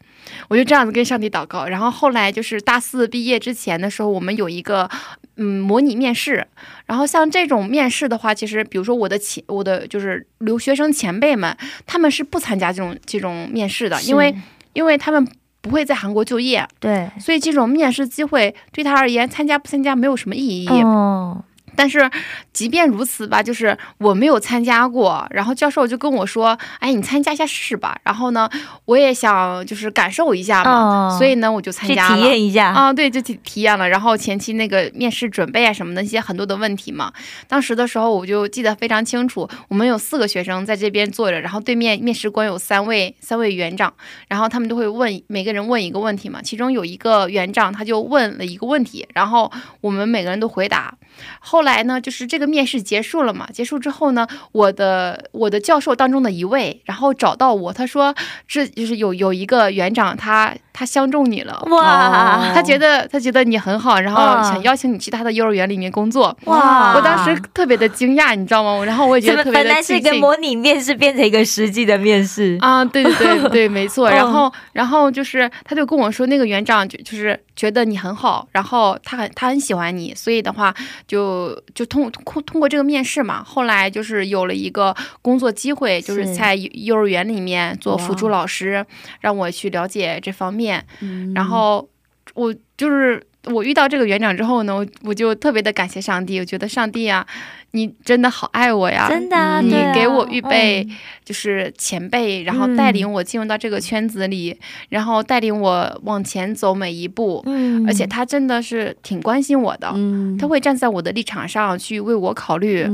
[0.49, 4.89] 我就这样子跟上帝祷告，然后后来就是大四毕业之前的时候，我们有一个
[5.37, 6.45] 嗯模拟面试，
[6.85, 14.35] 然后像这种面试的话，其实比如说我的前我的就是留学生前辈们，他们是不参加这种这种面试的，因为
[14.73, 15.25] 因为他们
[15.61, 20.67] 不会在韩国就业，对，所以这种面试机会对他而言，参加不参加没有什么意义。
[20.67, 21.41] 哦，
[21.77, 22.09] 但是
[22.51, 28.49] 即便如此吧，就是我没有参加过，然后教授就跟我说：“哎，你参加一下试试吧。”然后呢，
[28.85, 32.15] 我也想就是感受一下嘛，哦所以呢，我就参加了。
[32.15, 33.87] 体验一下，啊，对，就体体验了。
[33.87, 37.13] 然后前期那个面试准备啊什么的，一些很多的问题嘛。
[37.47, 43.93] 当时的时候我就记得非常清楚，我们有四个学生在这边坐着，然后对面面试官有三位三位园长，
[44.27, 46.41] 然后他们都会问每个人问一个问题嘛。
[46.41, 50.95] 其中有一个园长他就问了一个问题，然后我们每个人都回答。
[51.39, 58.15] 后来呢，就是这个面试结束了嘛，结束之后呢，我的我的教授当中的一位，然后找到我，他说
[58.47, 61.63] 这就是有有一个园长他他相中你了。
[61.69, 66.35] 哇，他觉得他觉得你很好，然后嗯想邀请你去他的幼儿园里面工作。
[66.45, 68.83] 哇我当时特别的惊讶，你知道吗？
[68.83, 70.07] 然后我也觉得特别的本来是一。
[70.07, 74.07] 个模拟面试，变成一个实际的面试，啊，对对对对，没错。
[74.09, 80.73] 嗯然后，然后就是，他就跟我说，那个园长就就是觉得你很好，然后他很他很喜欢你，所以的话，
[81.07, 86.35] 就就通通通过这个面试嘛，后来就是有了一个工作机会，就是是。
[86.35, 88.85] 在幼幼儿园里面做辅助老师，
[89.19, 90.85] 让我去了解这方面。
[91.01, 91.33] 嗯。
[91.33, 91.89] 然后
[92.35, 97.25] 我就是我遇到这个园长之后呢，我我就特别的感谢上帝，我觉得上帝啊，
[97.71, 100.95] 你真的好爱我呀，真的啊，你给我预备嗯。
[101.27, 110.37] 就是前辈，然后带领我进入到这个圈子里，然后带领我往前走每一步，嗯，而且他真的是挺关心我的，嗯。
[110.37, 112.85] 他会站在我的立场上去为我考虑，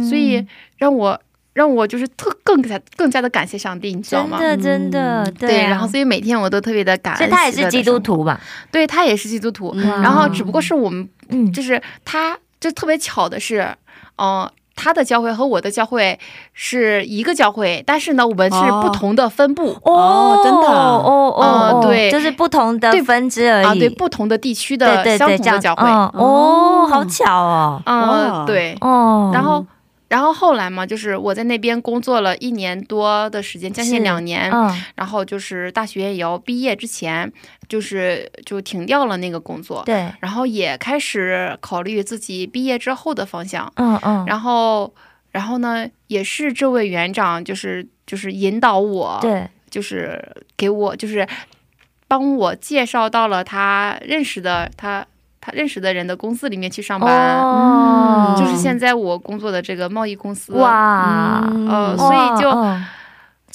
[0.00, 0.42] 所以
[0.78, 1.20] 让我
[1.56, 4.36] 让我就是特更加更加的感谢上帝，你知道吗？
[4.38, 5.34] 真的真的嗯。
[5.38, 5.70] 对，啊。
[5.70, 7.18] 然后所以每天我都特别的感恩。
[7.18, 8.38] 所以他也是基督，徒吧？
[8.70, 13.74] 对他也是基督徒，嗯然后只不过是我们嗯，就是他就特别巧的是，
[14.18, 16.18] 嗯、他的教会和我的教会
[16.52, 19.74] 是一个教会，但是呢，我们是不同的分部。
[19.82, 22.10] 哦真的哦哦对。
[22.10, 26.10] 就是不同的对分支而已，啊，对，不同的地区的相同的教会，嗯。
[26.14, 28.44] 哦，好巧哦，嗯、哇。
[28.44, 29.64] 对，哦，然后，
[30.08, 34.50] 然后后来嘛，就是我在那边工作了一年多的时间，将近两年。
[34.52, 37.30] 嗯然后就是大学也要毕业之前，
[37.68, 43.70] 就是就停掉了那个工作，对，然后也开始考虑自己毕业之后的方向。
[43.76, 44.92] 嗯嗯，然后，
[45.32, 50.24] 然后呢，也是这位园长，就是就是引导我，对，就是
[50.56, 51.26] 给我就是
[52.08, 55.06] 帮我介绍到了他认识的他
[55.46, 57.38] 他认识的人的公司里面去上班。
[57.40, 62.50] 哦，就是现在我工作的这个贸易公司，哇，呃，嗯所以就、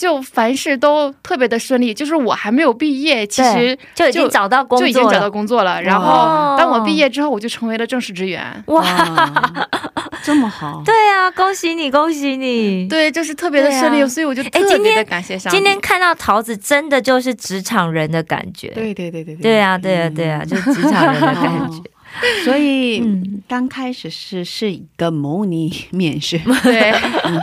[0.01, 1.93] 就凡事都特别的顺利。
[1.93, 5.79] 就是我还没有毕业，其实就已经找到工作就已经找到了，工作了。
[5.81, 8.41] 然哦后当我毕业之后，我就成为了正式职员。
[8.65, 8.83] 哇，
[10.23, 12.87] 这么好，对啊，恭喜你，恭喜你！
[12.87, 15.57] 对，就是特别的顺利，啊所以我就哎今天特别的感谢上帝。
[15.57, 18.69] 今天看到桃子，真的就是职场人的感觉。
[18.69, 21.77] 对对对对对啊，对啊，对啊，就是职场人的感觉。
[21.77, 21.83] 哦
[22.43, 27.41] 所以嗯刚开始是是一个模拟面试，对模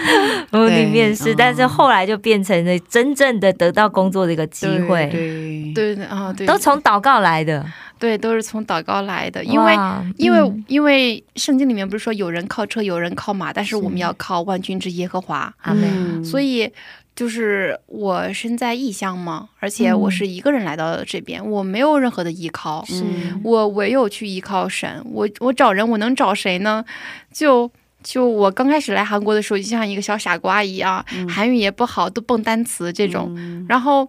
[0.52, 7.64] 拟对面试，哦但是后来就变成了真正的得到工作的一个机会，对对对啊，对，都从祷告来的。
[7.98, 9.74] 对都是从祷告来的，因为。
[10.16, 15.52] 因为、嗯因为圣经里面不是说有人靠车，有人靠马，但是我们要靠万军之耶和华。
[15.60, 15.84] 阿门。
[15.84, 16.70] 嗯所以
[17.14, 22.82] 就是我身在异乡嘛，而且我是一个人来到这边，我没有任何的依靠，
[23.44, 25.04] 我唯有去依靠神。
[25.12, 26.82] 我我找人，我能找谁呢？
[27.30, 27.70] 就
[28.02, 34.08] 就我刚开始来韩国的时候，就像一个小傻瓜一样，韩语也不好，都蹦单词这种，然后。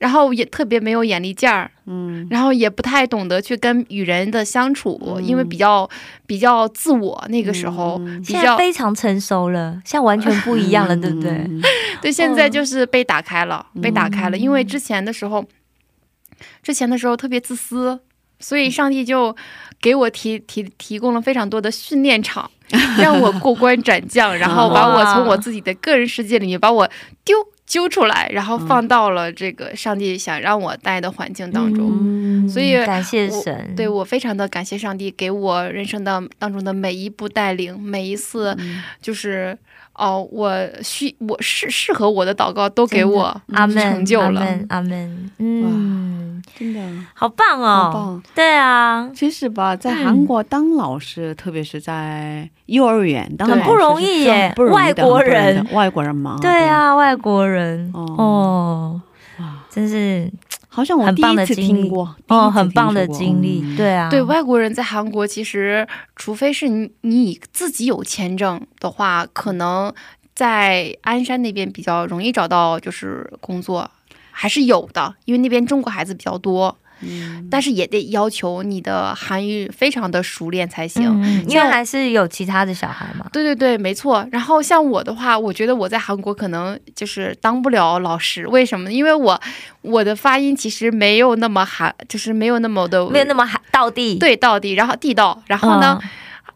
[0.00, 2.26] 然后也特别没有眼力劲儿，嗯。
[2.30, 5.86] 然后也不太懂得去跟与人的相处，因为比较
[6.24, 11.30] 比较自我，那个时候、比较现在非常成熟了，现在完全不一样了，对不对？
[11.32, 11.60] 嗯。
[12.00, 14.38] 对，现在就是被打开了，被打开了。
[14.38, 15.44] 因为之前的时候，
[16.62, 18.00] 之前的时候特别自私，
[18.38, 19.36] 所以上帝就
[19.82, 22.50] 给我提提提供了非常多的训练场，
[23.00, 26.88] 让我过关斩将，然后把我从我自己的个人世界里面把我
[27.24, 31.90] 丢揪出来，然后放到了这个上帝想让我待的环境当中。
[32.00, 32.48] 嗯。
[32.48, 38.56] 所以感谢我神，对我非常的感谢上帝给我人生的当中的每一步带领，每一次
[39.00, 39.56] 就是
[39.94, 40.50] 哦、我
[40.82, 44.40] 需我适适合我的祷告都给我阿门，成就了。
[44.40, 46.80] 阿门，阿门，嗯，真的。
[47.12, 48.22] 好棒哦，好棒。
[48.34, 50.04] 对啊，其实吧，在嗯。
[50.04, 58.14] 韩国当老师，特别是在幼儿园当老师，很不容易耶不容易的外国人外国人嘛，对，啊，外国人哦。
[58.16, 59.00] 哦，
[59.38, 60.30] 哇，真是
[60.72, 61.82] 好像我第一次棒的经历。
[61.82, 63.76] 听过，哦，很棒的经历，嗯。
[63.76, 69.92] 对啊，对外国人在韩国，其实除非是你你自己有签证的话，可能
[70.34, 73.90] 在鞍山那边比较容易找到就是工作，
[74.30, 76.76] 还是有的，因为那边中国孩子比较多。
[77.02, 81.04] 嗯但是也得要求你的韩语非常的熟练才行。
[81.22, 84.26] 嗯，因为还是有其他的小孩嘛，对对对，没错。
[84.30, 88.92] 然后像我的话，我觉得我在韩国可能就是当不了老师，为什么呢？
[88.92, 89.40] 因为我
[89.82, 95.98] 我的发音其实没有那么韩，就是没有那么的 没有那么韩到地，对到地，然后地道，然后呢，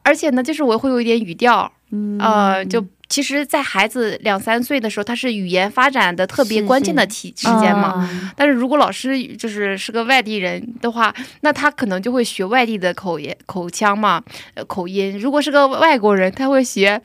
[0.02, 2.84] 而且呢，就是我会有一点语调，嗯呃，就。
[3.14, 8.08] 其实，在孩子两三岁的时候，他是语言发展的特别关键的是期时间嘛。
[8.10, 14.20] 嗯但是如果老师就是是个外地人的话，那他可能就会学外地的口音、口腔嘛，
[14.54, 15.16] 呃，口音。
[15.16, 17.00] 如果是个外国人，他会学，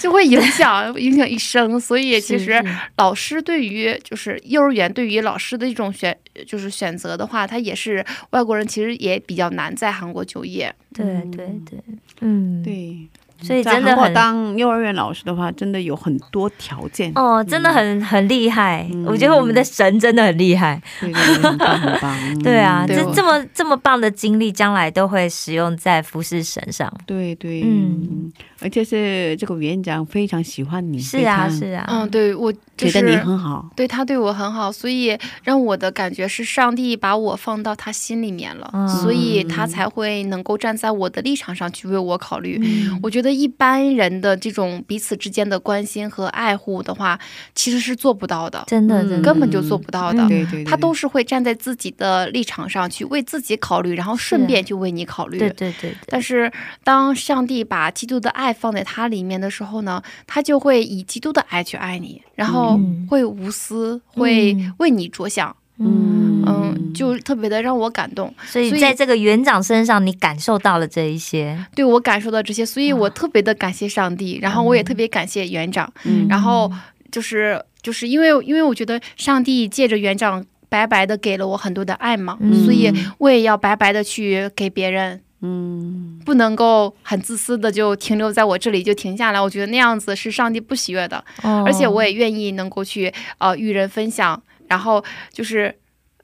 [0.00, 1.78] 就会影响 影响一生。
[1.78, 2.60] 所以其实
[2.96, 10.74] 老师对于就是幼儿园对于老师的一种选就是选择的话，他也是外国人其实也比较难在韩国就业。
[10.92, 11.78] 对对对，
[12.20, 12.98] 嗯，对，
[13.42, 20.80] 所以真的很当幼儿园老师的话，真的有很多条件，哦，真的很很厉害，嗯我觉得我们的神真的很厉害。
[21.00, 26.92] 对对对，很棒很棒， 嗯对啊，对这这么这么棒的经历，将来都会使用在服侍神上。
[27.06, 28.32] 对对，嗯嗯，
[28.62, 38.88] 而且是这个园长非常喜欢你，是啊，是啊，嗯，对我就觉得你很好，对他对我很好，所以让我的感觉是上帝把我放到他心里面了，嗯。
[38.88, 42.58] 所以他才会能够站在我的立场上去为我考虑。
[42.62, 42.98] 嗯。
[43.02, 47.18] 我觉得一般人的这种彼此之间的关心和爱护的话，
[47.54, 49.08] 其实是做不到的，真的，嗯。
[49.08, 49.32] 真的。
[49.32, 50.22] 根本就做不到的。
[50.24, 50.28] 嗯。
[50.28, 55.38] 对对，对他都是会站在自己的立场上去为自己考虑，然后顺便就为你考虑。
[55.38, 56.50] 对对对对，但是，
[56.84, 65.54] 当上帝把基督的爱放在他里面的时候呢，他就会以基督的爱去爱你，然后嗯会无私，会嗯为你着想。
[65.78, 68.32] 嗯嗯，就特别的让我感动。
[68.44, 71.58] 所以所以在这个园长身上，你感受到了这一些。
[71.74, 76.70] 对我感受到这些，所以我特别的感谢上帝，然后我也特别感谢园长，嗯然后
[77.10, 85.20] 就是就是因为因为我觉得上帝借着园长白白的给了我很多的爱嘛，嗯所以我也要白白的去给别人。
[85.42, 86.18] 嗯。
[86.24, 91.22] 不能够很自私的就停留在我这里就停下来，我觉得那样子是上帝不喜悦的。
[91.42, 91.62] 哦。
[91.66, 95.74] 而且我也愿意能够去呃与人分享，然后就是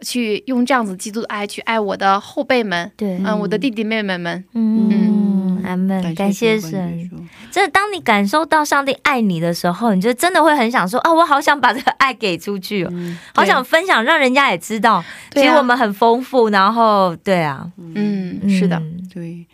[0.00, 4.44] 去用这样子基督的爱去爱我的后辈们，对，嗯、我的弟弟妹妹们。
[4.54, 4.88] 嗯，
[5.64, 7.08] 阿门，感谢神。
[7.08, 7.16] 主
[7.50, 15.02] 真的，当你感受到上帝爱你的时候，你就真的会很想说啊，我好想把这个爱给出去哦，嗯好想分享，让人家也知道，
[15.32, 16.48] 其实我们很丰富。
[16.48, 19.46] 然后，对啊，嗯，是的，嗯对，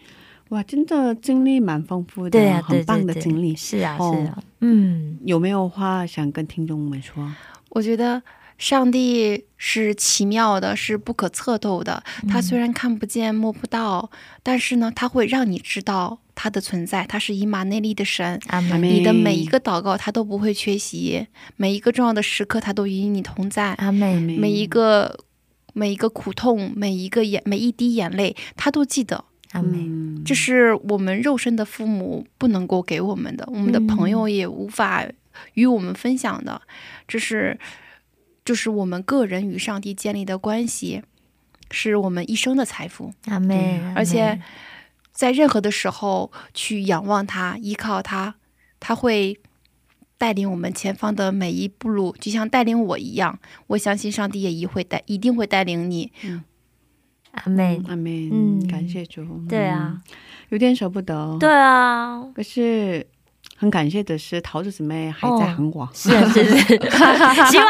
[0.50, 3.56] 哇，真的经历蛮丰富的，对啊，很棒的对对经历。
[3.56, 7.32] 是啊，哦是啊，嗯，有没有话想跟听众们说？
[7.70, 8.22] 我觉得
[8.56, 12.02] 上帝是奇妙的，是不可测透的。
[12.28, 14.10] 他虽然看不见摸不到，
[14.42, 17.04] 但是呢，他会让你知道他的存在。
[17.06, 18.40] 他是以马内利的神，
[18.80, 21.26] 你的每一个祷告他都不会缺席，
[21.56, 23.72] 每一个重要的时刻他都与你同在。
[23.74, 25.18] 阿门，每一个
[25.72, 29.24] 每一个苦痛，每一个眼每一滴眼泪，他都记得。
[29.52, 29.62] 阿
[30.24, 35.04] 这是我们肉身的父母不能够给我们的，我们的朋友也无法
[35.54, 36.60] 与我们分享的。
[37.06, 37.56] 这是，
[38.44, 41.02] 就是我们个人与上帝建立的关系，
[41.70, 43.12] 是我们一生的财富。
[43.26, 44.40] 阿门，而且，
[45.12, 48.34] 在任何的时候去仰望他、依靠他，
[48.78, 49.40] 他会
[50.18, 53.38] 带领我们前方的每一步路，就像带领我一样。
[53.68, 56.12] 我相信上帝也一会带，一定会带领你。
[57.32, 59.24] 阿妹，阿妹，嗯感谢主。
[59.48, 60.14] 对啊，嗯，
[60.50, 61.36] 有点舍不得。
[61.40, 63.04] 对啊，可是
[63.56, 65.88] 很感谢的是，桃子姊妹还在韩国。
[65.94, 66.76] 是是是，
[67.50, 67.66] 希望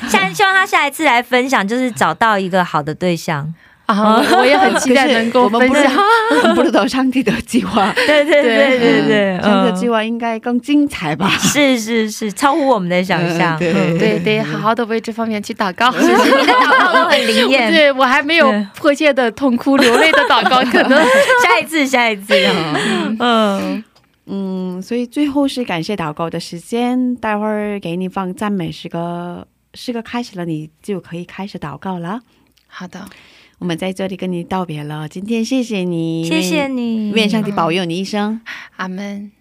[0.00, 3.52] 她下希望他下一次来分享，就是找到一个好的对象。
[3.86, 5.92] 啊，我也很期待能够分享。
[6.30, 11.28] 我们不知道上帝的计划， 对对对对对，嗯上帝的计嗯划应该更精彩吧？
[11.42, 13.56] 是是是，超乎我们的想象。
[13.56, 15.90] 嗯对嗯对，得好好的为这方面去祷告。
[15.98, 17.68] 是是，你的祷告都很灵验。
[17.72, 21.02] 对我还没有迫切的痛哭流泪的祷告，可能
[21.42, 23.84] 下一次，下一次，嗯，嗯，
[24.82, 32.20] 所以最后是感谢祷告的时间，待会儿给你放赞美诗歌，诗歌开始了，你就可以开始祷告了。
[32.66, 33.08] 好的，
[33.58, 38.40] 我们在这里跟你道别了，今天谢谢你，谢谢你，愿，愿上帝保佑你一生。
[38.76, 39.39] 阿门。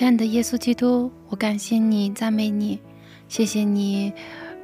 [0.00, 2.78] 亲爱的耶稣基督，我感谢你，赞美你，
[3.28, 4.10] 谢谢你，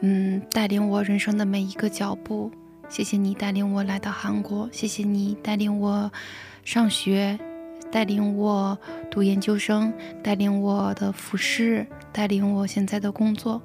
[0.01, 2.51] 嗯，带领我人生的每一个脚步，
[2.89, 6.11] 谢谢你带领我来到韩国，谢谢你带领我
[6.65, 7.39] 上学，
[7.91, 8.79] 带领我
[9.11, 13.63] 读研究生，带领我的服饰，带领我现在的工作。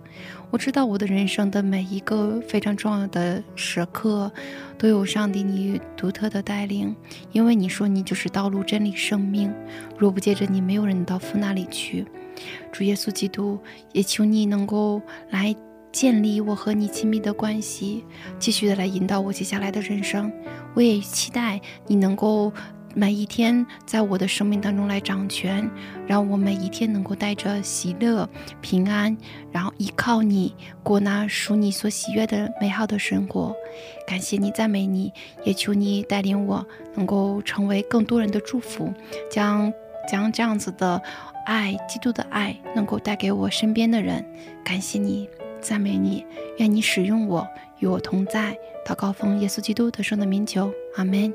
[0.50, 4.32] 我知道我的人生的每一个非常重要的时刻，
[4.78, 6.96] 都有上帝你独特的带领，
[7.32, 9.54] 因为你说你就是道路、真理、生命，
[9.98, 12.06] 若不借着你，没有人到父那里去。
[12.72, 13.60] 主耶稣基督，
[13.92, 15.56] 也求你能够来
[15.92, 18.06] 建立我和你亲密的关系，
[18.40, 20.32] 继续的来引导我接下来的人生。
[20.74, 22.52] 我也期待你能够
[22.94, 25.70] 每一天在我的生命当中来掌权，
[26.06, 28.30] 让我每一天能够带着喜乐、
[28.60, 29.16] 平安，
[29.52, 33.56] 然后依靠你过那属你所喜悦的美好的生活。
[34.06, 35.12] 感谢你，赞美你，
[35.44, 36.66] 也求你带领我
[36.96, 38.94] 能够成为更多人的祝福，
[39.30, 39.72] 将
[40.10, 41.02] 将这样子的
[41.46, 44.26] 爱，基督的爱，能够带给我身边的人。
[44.66, 45.30] 感谢你，
[45.62, 46.26] 赞美你，
[46.58, 47.48] 愿你使用我，
[47.80, 48.58] 与我同在。
[48.86, 51.34] 祷告奉耶稣基督得胜的名求，阿门。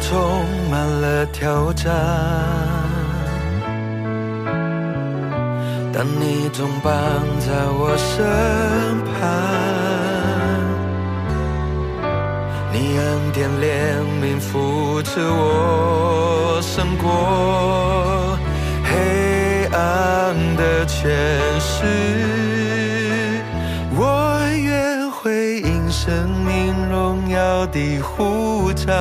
[0.00, 1.92] 充满了挑战，
[5.92, 6.92] 但你总伴
[7.40, 7.46] 在
[7.78, 8.24] 我身
[9.04, 9.14] 旁。
[12.72, 13.64] 你恩典怜
[14.20, 18.38] 悯扶持我，胜过
[18.84, 21.16] 黑暗的权
[21.58, 21.74] 势。
[23.98, 28.92] 我愿回应生命荣耀的呼召，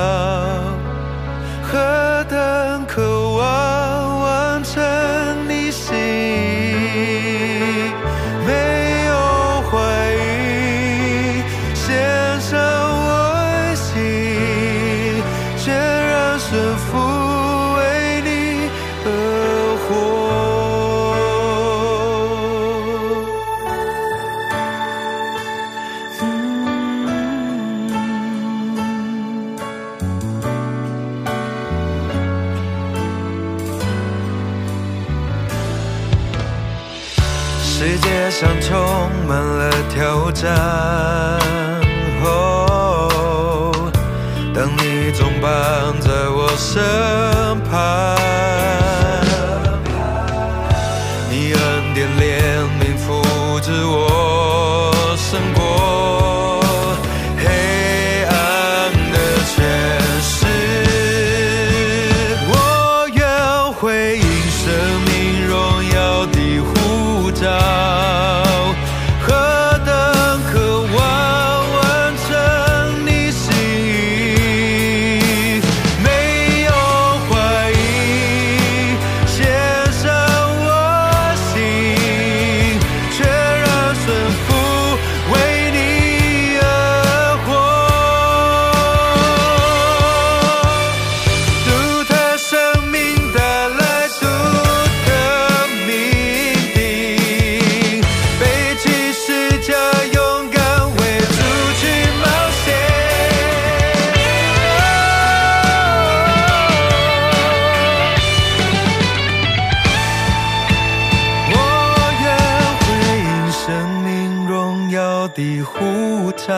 [115.35, 116.53] 的呼召。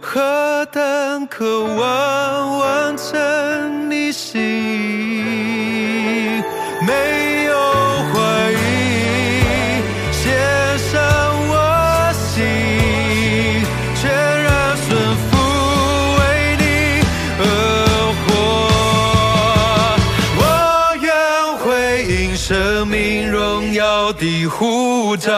[0.00, 4.38] 何等渴望完成你心，
[6.86, 7.56] 没有
[8.12, 8.54] 怀疑，
[10.12, 10.94] 献上
[11.48, 12.44] 我心，
[13.96, 14.04] 全
[14.44, 14.86] 然顺
[15.16, 15.26] 服
[16.18, 16.20] 为
[16.60, 16.62] 你
[17.40, 17.42] 而
[18.22, 18.28] 活。
[20.38, 20.40] 我
[21.00, 21.04] 愿
[21.58, 21.64] 回
[22.04, 22.94] 应生命
[23.28, 25.32] 荣耀的呼召。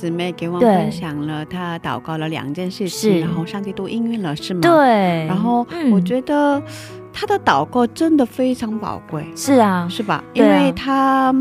[0.00, 4.60] 姊妹给我们分享了她祷告了两件事情，然后上帝都应允了，是吗？。
[4.62, 5.90] 对，然后嗯。
[5.90, 6.62] 我觉得
[7.12, 10.24] 她的祷告真的非常宝贵，是啊，是吧？
[10.32, 11.34] 因为她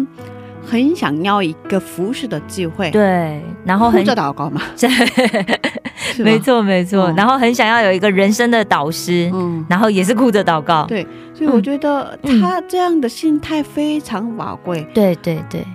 [0.66, 9.66] 很想要一个服侍的机会，，对，然后哭很着祷告嘛， 对，没，错没错，嗯然后很想要有一个人生的导师，嗯。
[9.70, 12.41] 然后也是哭着祷告，对，所以我觉得嗯。
[12.41, 15.66] 她这样的心态非常宝贵，对对对，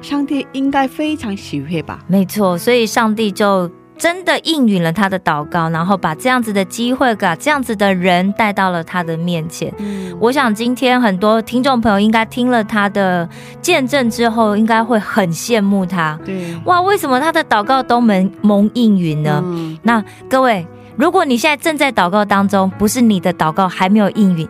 [0.00, 1.98] 上帝应该非常喜悦吧？
[2.06, 9.74] 没错，所以上帝就真的应允了他的祷告，然后把这样子的机会，把这样子的人带到了他的面前。
[9.78, 13.28] 嗯，我想今天很多听众朋友应该听了他的
[13.60, 16.16] 见证之后，应该会很羡慕他。
[16.24, 19.42] 对，哇，为什么他的祷告都蒙蒙应允呢？
[19.44, 20.64] 嗯那各位，
[20.96, 24.48] 如果你现在正在祷告当中，不是你的祷告还没有应允，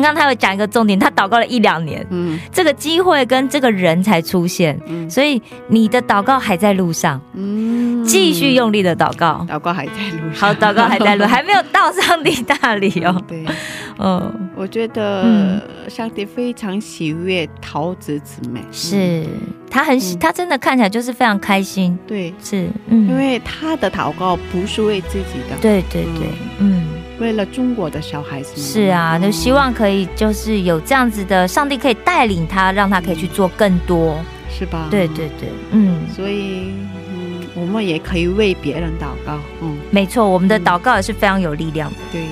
[0.00, 2.38] 刚刚他有讲一个重点，他祷告了一两年，嗯。
[2.50, 5.08] 这个机会跟这个人才出现，嗯。
[5.10, 7.20] 所以你的祷告还在路上。
[7.34, 8.04] 嗯。
[8.04, 9.46] 继续用力的祷告。
[9.48, 13.22] 祷告还在路上，好，祷告还在路， 还没有到上帝那里哦。
[13.28, 13.44] 对，
[13.98, 15.60] 嗯，我觉得嗯。
[15.88, 18.72] 上帝非常喜悦桃子姊妹，嗯。
[18.72, 19.26] 是
[19.70, 20.18] 他很喜，嗯。
[20.18, 21.96] 他真的看起来就是非常开心。
[22.06, 26.28] 对，是，嗯，因为他的祷告不是为自己的，，对对对，
[26.58, 26.84] 嗯。
[27.22, 34.18] 为了中国的小孩子们，是啊，就希望可以就是有这样子的，上帝可以带领他，让他可以去做更多。
[34.50, 34.88] 是吧？
[34.90, 36.72] 对对对，嗯，所以
[37.14, 41.96] 嗯，我们也可以为别人祷告，嗯，没错，我们的祷告也是非常有力量的。
[42.10, 42.22] 对。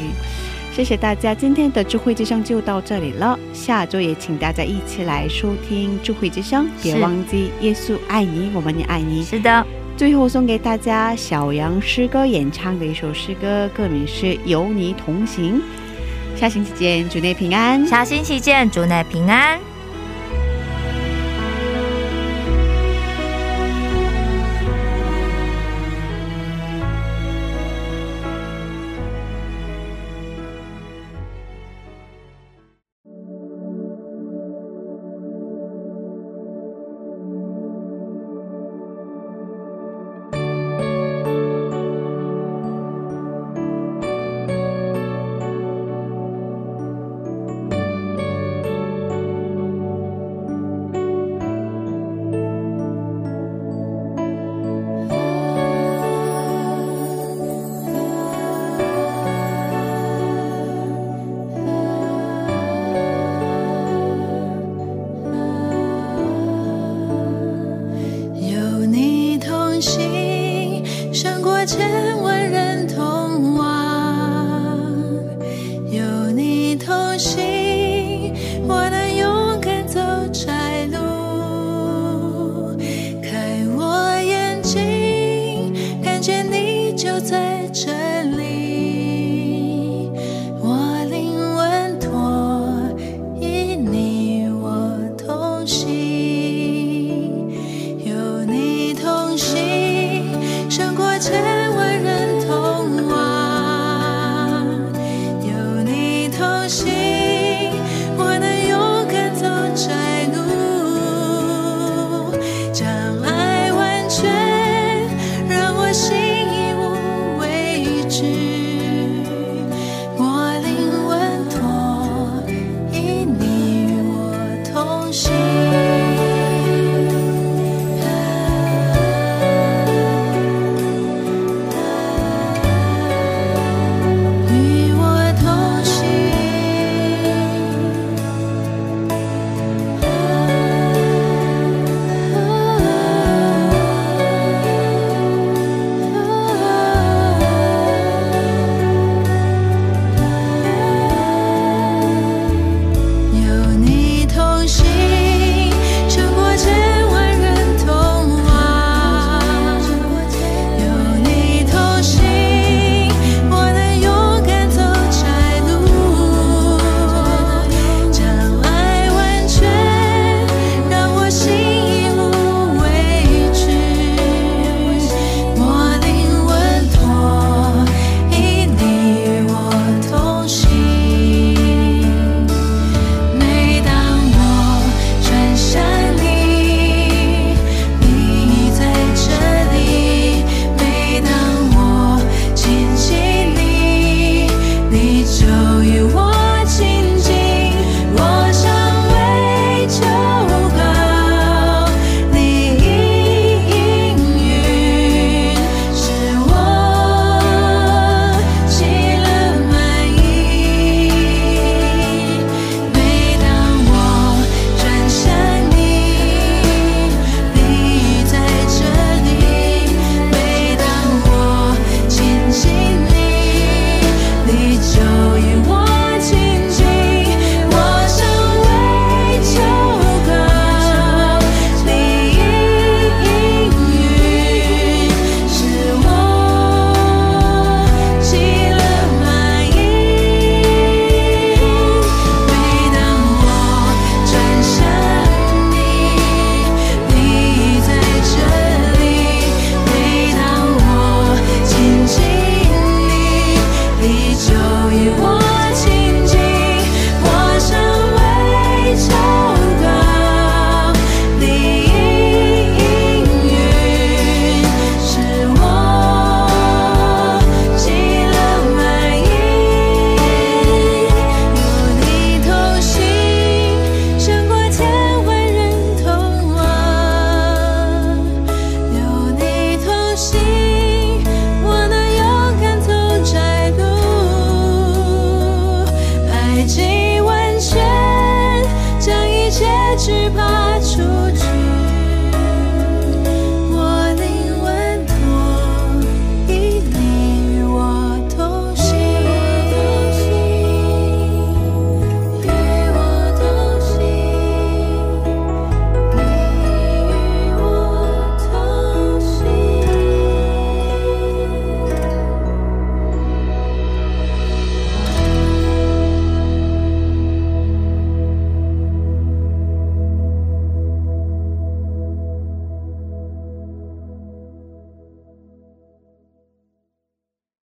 [0.73, 3.39] 谢谢大家，今天的智慧之声就到这里了。
[3.53, 9.23] 下周也请大家一起来收听智慧之声，别忘记耶稣爱你，我们也爱你。
[9.23, 9.67] 是的，
[10.01, 15.61] 最后送给大家小杨诗歌演唱的一首诗歌，歌名是《有你同行》。
[16.41, 17.87] 下星期见，主内平安。
[17.87, 19.61] 下星期见，祝内平安。